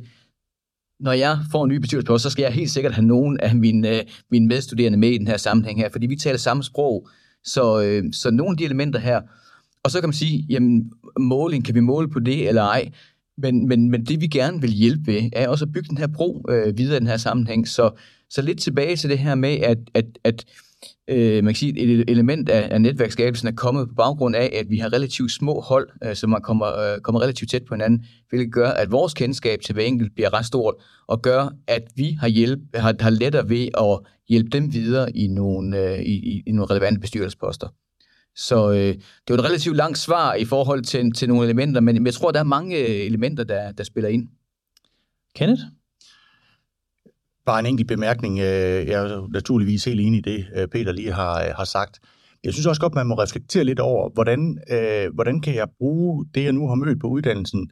når 1.01 1.13
jeg 1.13 1.39
får 1.53 1.65
en 1.65 1.69
ny 1.69 1.77
bestyrelsespost, 1.77 2.23
så 2.23 2.31
skal 2.31 2.43
jeg 2.43 2.53
helt 2.53 2.71
sikkert 2.71 2.95
have 2.95 3.07
nogen 3.07 3.41
af 3.41 3.57
mine, 3.57 3.97
øh, 3.97 4.03
mine 4.31 4.47
medstuderende 4.47 4.99
med 4.99 5.09
i 5.11 5.19
den 5.19 5.27
her 5.27 5.37
sammenhæng 5.37 5.81
her, 5.81 5.89
fordi 5.93 6.07
vi 6.07 6.17
taler 6.17 6.39
samme 6.39 6.63
sprog. 6.63 7.09
Så, 7.45 7.83
øh, 7.83 8.05
så 8.13 8.31
nogle 8.31 8.53
af 8.53 8.57
de 8.57 8.65
elementer 8.65 8.99
her, 8.99 9.21
og 9.83 9.91
så 9.91 10.01
kan 10.01 10.09
man 10.09 10.15
sige, 10.15 10.47
jamen 10.49 10.93
måling, 11.19 11.65
kan 11.65 11.75
vi 11.75 11.81
måle 11.81 12.09
på 12.11 12.21
det 12.21 12.49
eller 12.49 12.63
ej? 12.63 12.91
Men, 13.39 13.69
men, 13.69 13.91
men 13.91 14.05
det 14.05 14.21
vi 14.21 14.27
gerne 14.27 14.61
vil 14.61 14.71
hjælpe 14.71 15.07
ved, 15.07 15.31
er 15.33 15.49
også 15.49 15.65
at 15.65 15.73
bygge 15.73 15.89
den 15.89 15.99
her 15.99 16.07
bro 16.07 16.47
øh, 16.49 16.79
videre 16.79 16.97
i 16.97 17.01
den 17.01 17.07
her 17.07 17.17
sammenhæng. 17.17 17.69
Så, 17.69 17.91
så 18.31 18.43
lidt 18.43 18.61
tilbage 18.61 18.97
til 18.97 19.11
det 19.11 19.19
her 19.19 19.35
med, 19.35 19.59
at, 19.59 19.79
at, 19.95 20.05
at 20.25 20.45
øh, 21.09 21.45
man 21.45 21.55
kan 21.55 21.59
sige, 21.59 21.81
et 21.81 22.11
element 22.11 22.49
af, 22.49 22.69
af 22.71 22.81
netværksskabelsen 22.81 23.49
er 23.49 23.53
kommet 23.53 23.89
på 23.89 23.95
baggrund 23.95 24.37
af, 24.37 24.51
at 24.55 24.71
vi 24.71 24.79
har 24.79 24.93
relativt 24.93 25.33
små 25.33 25.61
hold, 25.61 25.89
øh, 26.05 26.17
som 26.17 26.31
man 26.31 26.43
kommer, 26.43 26.79
øh, 26.79 27.01
kommer 27.01 27.21
relativt 27.21 27.51
tæt 27.51 27.65
på 27.65 27.75
hinanden, 27.75 28.05
hvilket 28.29 28.53
gør, 28.53 28.69
at 28.69 28.91
vores 28.91 29.15
kendskab 29.15 29.61
til 29.61 29.73
hver 29.73 29.83
enkelt 29.83 30.15
bliver 30.15 30.35
ret 30.35 30.47
stort, 30.47 30.75
og 31.07 31.23
gør, 31.23 31.49
at 31.67 31.83
vi 31.97 32.17
har, 32.21 32.29
hjælp, 32.29 32.61
har, 32.75 32.95
har 33.01 33.11
lettere 33.11 33.49
ved 33.49 33.69
at 33.79 34.13
hjælpe 34.29 34.51
dem 34.51 34.73
videre 34.73 35.17
i 35.17 35.27
nogle, 35.27 35.79
øh, 35.79 35.99
i, 35.99 36.43
i 36.47 36.53
nogle 36.53 36.71
relevante 36.71 37.01
bestyrelsesposter. 37.01 37.69
Så 38.37 38.71
øh, 38.71 38.77
det 38.79 39.31
er 39.31 39.35
et 39.35 39.45
relativt 39.45 39.77
langt 39.77 39.99
svar 39.99 40.35
i 40.35 40.45
forhold 40.45 40.83
til, 40.83 41.13
til 41.13 41.29
nogle 41.29 41.45
elementer, 41.45 41.81
men 41.81 42.07
jeg 42.07 42.15
tror, 42.15 42.31
der 42.31 42.41
er 42.41 42.45
mange 42.45 42.77
elementer, 42.87 43.45
der, 43.45 43.73
der 43.73 43.85
spiller 43.85 44.11
ind. 44.11 44.29
Kenneth? 45.35 45.63
Bare 47.49 47.61
en 47.61 47.67
enkelt 47.67 47.89
bemærkning. 47.89 48.39
Øh, 48.39 48.89
jeg 48.89 49.05
er 49.05 49.29
naturligvis 49.33 49.85
helt 49.85 50.01
enig 50.01 50.19
i 50.19 50.31
det, 50.31 50.47
øh, 50.57 50.69
Peter 50.69 50.93
lige 50.93 51.13
har, 51.13 51.45
øh, 51.45 51.51
har 51.57 51.65
sagt. 51.65 52.01
Jeg 52.45 52.53
synes 52.53 52.67
også 52.67 52.81
godt, 52.81 52.95
man 52.95 53.07
må 53.07 53.15
reflektere 53.15 53.65
lidt 53.65 53.81
over, 53.81 54.11
hvordan, 54.11 54.59
hvordan 55.15 55.41
kan 55.41 55.55
jeg 55.55 55.69
bruge 55.79 56.27
det, 56.35 56.45
jeg 56.45 56.53
nu 56.53 56.69
har 56.69 56.75
mødt 56.75 57.01
på 57.01 57.07
uddannelsen, 57.07 57.71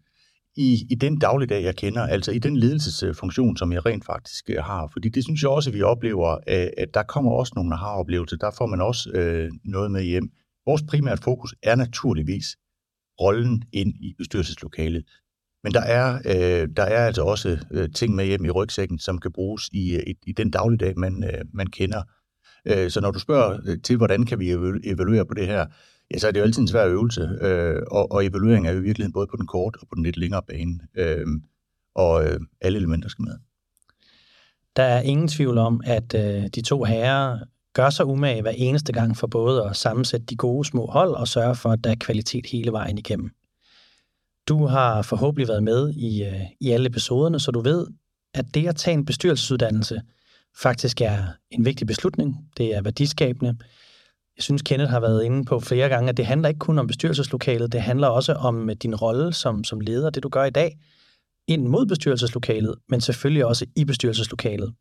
i, 0.56 0.86
i 0.90 0.94
den 0.94 1.18
dagligdag, 1.18 1.62
jeg 1.62 1.76
kender, 1.76 2.02
altså 2.02 2.32
i 2.32 2.38
den 2.38 2.56
ledelsesfunktion, 2.56 3.56
som 3.56 3.72
jeg 3.72 3.86
rent 3.86 4.04
faktisk 4.04 4.50
har. 4.58 4.88
Fordi 4.92 5.08
det 5.08 5.24
synes 5.24 5.42
jeg 5.42 5.50
også, 5.50 5.70
at 5.70 5.74
vi 5.74 5.82
oplever, 5.82 6.38
at 6.78 6.94
der 6.94 7.02
kommer 7.02 7.32
også 7.32 7.52
nogle 7.56 7.76
har 7.76 7.92
oplevelser 7.92 8.36
Der 8.36 8.50
får 8.58 8.66
man 8.66 8.80
også 8.80 9.10
øh, 9.10 9.50
noget 9.64 9.90
med 9.90 10.02
hjem. 10.02 10.28
Vores 10.66 10.82
primære 10.88 11.16
fokus 11.16 11.54
er 11.62 11.76
naturligvis 11.76 12.46
rollen 13.20 13.62
ind 13.72 13.94
i 14.00 14.14
bestyrelseslokalet. 14.18 15.04
Men 15.66 15.74
der 15.74 15.80
er, 15.80 16.18
øh, 16.24 16.68
der 16.76 16.82
er 16.82 17.06
altså 17.06 17.22
også 17.22 17.58
øh, 17.70 17.88
ting 17.94 18.14
med 18.14 18.26
hjem 18.26 18.44
i 18.44 18.50
rygsækken, 18.50 18.98
som 18.98 19.18
kan 19.18 19.32
bruges 19.32 19.68
i, 19.72 19.96
øh, 19.96 20.02
i, 20.06 20.14
i 20.26 20.32
den 20.32 20.50
dagligdag, 20.50 20.98
man, 20.98 21.24
øh, 21.24 21.44
man 21.52 21.66
kender. 21.66 22.02
Øh, 22.66 22.90
så 22.90 23.00
når 23.00 23.10
du 23.10 23.18
spørger 23.18 23.58
øh, 23.66 23.78
til, 23.84 23.96
hvordan 23.96 24.24
kan 24.26 24.38
vi 24.38 24.50
evaluere 24.84 25.26
på 25.26 25.34
det 25.34 25.46
her, 25.46 25.66
ja, 26.10 26.18
så 26.18 26.28
er 26.28 26.30
det 26.30 26.40
jo 26.40 26.44
altid 26.44 26.62
en 26.62 26.68
svær 26.68 26.86
øvelse. 26.86 27.38
Øh, 27.40 27.82
og, 27.90 28.12
og 28.12 28.26
evaluering 28.26 28.66
er 28.66 28.72
jo 28.72 28.78
i 28.78 28.82
virkeligheden 28.82 29.12
både 29.12 29.26
på 29.26 29.36
den 29.36 29.46
kort 29.46 29.76
og 29.80 29.88
på 29.88 29.94
den 29.94 30.02
lidt 30.02 30.16
længere 30.16 30.42
bane. 30.48 30.78
Øh, 30.94 31.26
og 31.94 32.24
øh, 32.24 32.40
alle 32.60 32.78
elementer 32.78 33.08
skal 33.08 33.22
med. 33.22 33.34
Der 34.76 34.82
er 34.82 35.00
ingen 35.00 35.28
tvivl 35.28 35.58
om, 35.58 35.80
at 35.84 36.14
øh, 36.14 36.46
de 36.54 36.62
to 36.62 36.84
herrer 36.84 37.38
gør 37.72 37.90
sig 37.90 38.06
umage 38.06 38.42
hver 38.42 38.54
eneste 38.56 38.92
gang 38.92 39.16
for 39.16 39.26
både 39.26 39.64
at 39.64 39.76
sammensætte 39.76 40.26
de 40.26 40.36
gode 40.36 40.64
små 40.64 40.86
hold 40.86 41.10
og 41.10 41.28
sørge 41.28 41.54
for, 41.54 41.70
at 41.70 41.84
der 41.84 41.90
er 41.90 41.96
kvalitet 42.00 42.46
hele 42.46 42.72
vejen 42.72 42.98
igennem. 42.98 43.30
Du 44.48 44.66
har 44.66 45.02
forhåbentlig 45.02 45.48
været 45.48 45.62
med 45.62 45.90
i, 45.90 46.24
øh, 46.24 46.40
i 46.60 46.70
alle 46.70 46.86
episoderne, 46.86 47.40
så 47.40 47.50
du 47.50 47.60
ved, 47.60 47.86
at 48.34 48.44
det 48.54 48.68
at 48.68 48.76
tage 48.76 48.94
en 48.94 49.04
bestyrelsesuddannelse 49.04 50.00
faktisk 50.62 51.00
er 51.00 51.24
en 51.50 51.64
vigtig 51.64 51.86
beslutning. 51.86 52.36
Det 52.56 52.74
er 52.74 52.82
værdiskabende. 52.82 53.56
Jeg 54.36 54.42
synes, 54.42 54.62
Kenneth 54.62 54.90
har 54.90 55.00
været 55.00 55.24
inde 55.24 55.44
på 55.44 55.60
flere 55.60 55.88
gange, 55.88 56.08
at 56.08 56.16
det 56.16 56.26
handler 56.26 56.48
ikke 56.48 56.58
kun 56.58 56.78
om 56.78 56.86
bestyrelseslokalet, 56.86 57.72
det 57.72 57.80
handler 57.80 58.08
også 58.08 58.32
om 58.32 58.70
øh, 58.70 58.76
din 58.76 58.94
rolle 58.94 59.32
som, 59.32 59.64
som 59.64 59.80
leder, 59.80 60.10
det 60.10 60.22
du 60.22 60.28
gør 60.28 60.44
i 60.44 60.50
dag, 60.50 60.78
ind 61.48 61.66
mod 61.66 61.86
bestyrelseslokalet, 61.86 62.74
men 62.88 63.00
selvfølgelig 63.00 63.44
også 63.44 63.66
i 63.76 63.84
bestyrelseslokalet. 63.84 64.74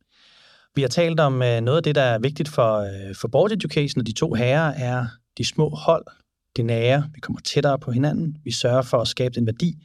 Vi 0.76 0.82
har 0.82 0.90
talt 0.90 1.20
om 1.20 1.42
øh, 1.42 1.62
noget 1.62 1.78
af 1.78 1.84
det, 1.84 1.96
der 1.96 2.02
er 2.02 2.20
vigtigt 2.20 2.50
for, 2.50 2.78
øh, 2.78 3.16
for 3.16 3.28
board 3.28 3.52
education, 3.52 4.00
og 4.00 4.08
de 4.08 4.14
to 4.14 4.34
herrer 4.34 4.74
er 4.74 5.08
de 5.38 5.46
små 5.46 5.70
hold, 5.70 6.06
det 6.56 6.66
nære, 6.66 7.10
vi 7.14 7.20
kommer 7.20 7.40
tættere 7.42 7.80
på 7.80 7.92
hinanden, 7.92 8.38
vi 8.44 8.52
sørger 8.52 8.82
for 8.82 8.98
at 8.98 9.08
skabe 9.08 9.36
den 9.36 9.46
værdi. 9.46 9.76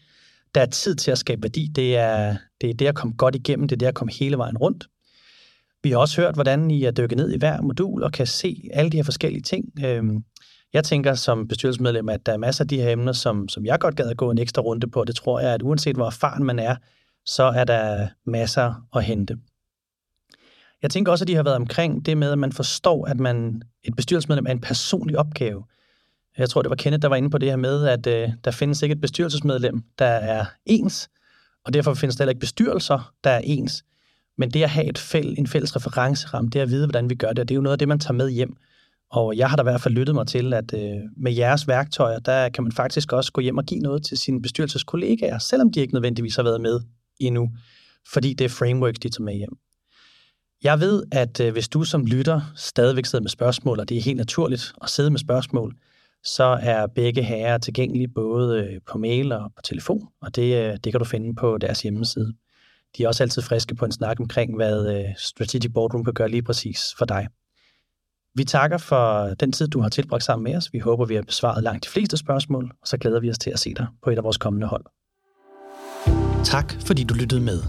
Der 0.54 0.60
er 0.60 0.66
tid 0.66 0.94
til 0.94 1.10
at 1.10 1.18
skabe 1.18 1.42
værdi, 1.42 1.66
det 1.74 1.96
er 1.96 2.36
det, 2.60 2.70
er 2.70 2.74
det 2.74 2.86
at 2.86 2.94
komme 2.94 3.14
godt 3.16 3.34
igennem, 3.34 3.68
det 3.68 3.76
er 3.76 3.78
det 3.78 3.86
at 3.86 3.94
komme 3.94 4.12
hele 4.12 4.38
vejen 4.38 4.58
rundt. 4.58 4.88
Vi 5.82 5.90
har 5.90 5.98
også 5.98 6.20
hørt, 6.20 6.34
hvordan 6.34 6.70
I 6.70 6.84
er 6.84 6.90
dykket 6.90 7.18
ned 7.18 7.32
i 7.32 7.38
hver 7.38 7.60
modul 7.60 8.02
og 8.02 8.12
kan 8.12 8.26
se 8.26 8.68
alle 8.72 8.90
de 8.90 8.96
her 8.96 9.04
forskellige 9.04 9.42
ting. 9.42 9.84
Øhm, 9.84 10.24
jeg 10.72 10.84
tænker 10.84 11.14
som 11.14 11.48
bestyrelsesmedlem, 11.48 12.08
at 12.08 12.26
der 12.26 12.32
er 12.32 12.36
masser 12.36 12.64
af 12.64 12.68
de 12.68 12.80
her 12.80 12.90
emner, 12.90 13.12
som, 13.12 13.48
som 13.48 13.66
jeg 13.66 13.80
godt 13.80 13.96
gad 13.96 14.10
at 14.10 14.16
gå 14.16 14.30
en 14.30 14.38
ekstra 14.38 14.62
runde 14.62 14.90
på. 14.90 15.04
Det 15.04 15.16
tror 15.16 15.40
jeg, 15.40 15.54
at 15.54 15.62
uanset 15.62 15.96
hvor 15.96 16.06
erfaren 16.06 16.44
man 16.44 16.58
er, 16.58 16.76
så 17.26 17.42
er 17.42 17.64
der 17.64 18.08
masser 18.26 18.86
at 18.96 19.04
hente. 19.04 19.36
Jeg 20.82 20.90
tænker 20.90 21.12
også, 21.12 21.24
at 21.24 21.28
de 21.28 21.34
har 21.34 21.42
været 21.42 21.56
omkring 21.56 22.06
det 22.06 22.16
med, 22.16 22.32
at 22.32 22.38
man 22.38 22.52
forstår, 22.52 23.06
at 23.06 23.20
man 23.20 23.62
et 23.84 23.96
bestyrelsesmedlem 23.96 24.46
er 24.46 24.50
en 24.50 24.60
personlig 24.60 25.18
opgave. 25.18 25.64
Jeg 26.38 26.50
tror, 26.50 26.62
det 26.62 26.70
var 26.70 26.76
Kenneth, 26.76 27.02
der 27.02 27.08
var 27.08 27.16
inde 27.16 27.30
på 27.30 27.38
det 27.38 27.49
her 27.49 27.56
med, 27.56 27.87
at 27.87 28.06
øh, 28.06 28.28
der 28.44 28.50
findes 28.50 28.82
ikke 28.82 28.92
et 28.92 29.00
bestyrelsesmedlem, 29.00 29.82
der 29.99 30.06
er 30.06 30.44
ens, 30.66 31.08
og 31.64 31.75
derfor 31.75 31.94
findes 31.94 32.16
der 32.16 32.25
heller 32.25 32.30
ikke 32.30 32.40
bestyrelser, 32.40 33.12
der 33.25 33.30
er 33.30 33.40
ens. 33.44 33.84
Men 34.38 34.50
det 34.50 34.62
at 34.62 34.70
have 34.70 34.87
et 34.87 34.99
fæld, 34.99 35.38
en 35.38 35.46
fælles 35.46 35.76
referenceramme, 35.76 36.50
det 36.50 36.60
at 36.60 36.70
vide, 36.70 36.87
hvordan 36.87 37.10
vi 37.10 37.14
gør 37.14 37.28
det, 37.28 37.49
det 37.49 37.54
er 37.54 37.56
jo 37.56 37.60
noget 37.60 37.75
af 37.75 37.78
det, 37.78 37.88
man 37.88 37.99
tager 37.99 38.12
med 38.12 38.30
hjem. 38.30 38.56
Og 39.10 39.37
jeg 39.37 39.50
har 39.50 39.56
da 39.56 39.62
i 39.62 39.64
hvert 39.64 39.80
fald 39.80 39.94
lyttet 39.94 40.14
mig 40.14 40.26
til, 40.26 40.54
at 40.54 40.75
øh, 40.75 41.00
med 41.16 41.32
jeres 41.32 41.68
værktøjer, 41.68 42.18
der 42.18 42.49
kan 42.49 42.64
man 42.64 42.72
faktisk 42.72 43.12
også 43.12 43.32
gå 43.32 43.40
hjem 43.40 43.58
og 43.58 43.64
give 43.64 43.80
noget 43.80 44.04
til 44.04 44.18
sine 44.18 44.42
bestyrelseskollegaer, 44.42 45.38
selvom 45.38 45.72
de 45.72 45.80
ikke 45.80 45.94
nødvendigvis 45.94 46.37
har 46.37 46.42
været 46.42 46.60
med 46.60 46.80
endnu, 47.20 47.50
fordi 48.12 48.34
det 48.34 48.44
er 48.44 48.49
frameworks, 48.49 48.99
de 48.99 49.08
tager 49.08 49.25
med 49.25 49.34
hjem. 49.34 49.58
Jeg 50.62 50.80
ved, 50.80 51.02
at 51.12 51.40
øh, 51.40 51.52
hvis 51.52 51.68
du 51.68 51.84
som 51.84 52.06
lytter 52.06 52.52
stadigvæk 52.56 53.04
sidder 53.04 53.22
med 53.22 53.30
spørgsmål, 53.30 53.80
og 53.80 53.88
det 53.88 53.96
er 53.96 54.02
helt 54.02 54.16
naturligt 54.16 54.72
at 54.82 54.88
sidde 54.88 55.10
med 55.10 55.18
spørgsmål, 55.18 55.75
så 56.24 56.58
er 56.62 56.86
begge 56.86 57.22
herrer 57.22 57.58
tilgængelige 57.58 58.08
både 58.08 58.64
øh, 58.64 58.80
på 58.90 58.98
mail 58.98 59.32
og 59.32 59.52
på 59.56 59.62
telefon, 59.64 60.08
og 60.22 60.36
det, 60.36 60.56
øh, 60.56 60.76
det 60.84 60.92
kan 60.92 60.98
du 60.98 61.04
finde 61.04 61.34
på 61.34 61.58
deres 61.58 61.82
hjemmeside. 61.82 62.34
De 62.96 63.04
er 63.04 63.08
også 63.08 63.22
altid 63.22 63.42
friske 63.42 63.74
på 63.74 63.84
en 63.84 63.92
snak 63.92 64.20
omkring, 64.20 64.56
hvad 64.56 64.96
øh, 64.96 65.04
Strategic 65.16 65.72
Boardroom 65.74 66.04
kan 66.04 66.14
gøre 66.14 66.28
lige 66.28 66.42
præcis 66.42 66.94
for 66.98 67.04
dig. 67.04 67.28
Vi 68.34 68.44
takker 68.44 68.78
for 68.78 69.34
den 69.40 69.52
tid, 69.52 69.68
du 69.68 69.80
har 69.80 69.88
tilbragt 69.88 70.24
sammen 70.24 70.44
med 70.44 70.56
os. 70.56 70.72
Vi 70.72 70.78
håber, 70.78 71.04
vi 71.04 71.14
har 71.14 71.22
besvaret 71.22 71.62
langt 71.62 71.84
de 71.84 71.88
fleste 71.88 72.16
spørgsmål, 72.16 72.70
og 72.82 72.88
så 72.88 72.98
glæder 72.98 73.20
vi 73.20 73.30
os 73.30 73.38
til 73.38 73.50
at 73.50 73.58
se 73.58 73.74
dig 73.74 73.86
på 74.02 74.10
et 74.10 74.18
af 74.18 74.24
vores 74.24 74.36
kommende 74.36 74.66
hold. 74.66 74.84
Tak, 76.44 76.74
fordi 76.86 77.04
du 77.04 77.14
lyttede 77.14 77.40
med. 77.40 77.62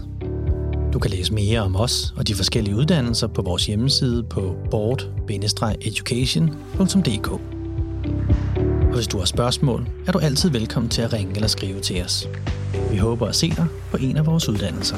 Du 0.92 0.98
kan 0.98 1.10
læse 1.10 1.34
mere 1.34 1.60
om 1.60 1.76
os 1.76 2.14
og 2.16 2.28
de 2.28 2.34
forskellige 2.34 2.76
uddannelser 2.76 3.26
på 3.26 3.42
vores 3.42 3.66
hjemmeside 3.66 4.22
på 4.22 4.56
board-education.dk. 4.70 7.61
Og 8.88 8.94
hvis 8.94 9.06
du 9.06 9.18
har 9.18 9.24
spørgsmål, 9.24 9.86
er 10.06 10.12
du 10.12 10.18
altid 10.18 10.50
velkommen 10.50 10.90
til 10.90 11.02
at 11.02 11.12
ringe 11.12 11.34
eller 11.34 11.48
skrive 11.48 11.80
til 11.80 12.04
os. 12.04 12.28
Vi 12.90 12.96
håber 12.96 13.26
at 13.26 13.34
se 13.34 13.50
dig 13.50 13.66
på 13.90 13.96
en 13.96 14.16
af 14.16 14.26
vores 14.26 14.48
uddannelser. 14.48 14.96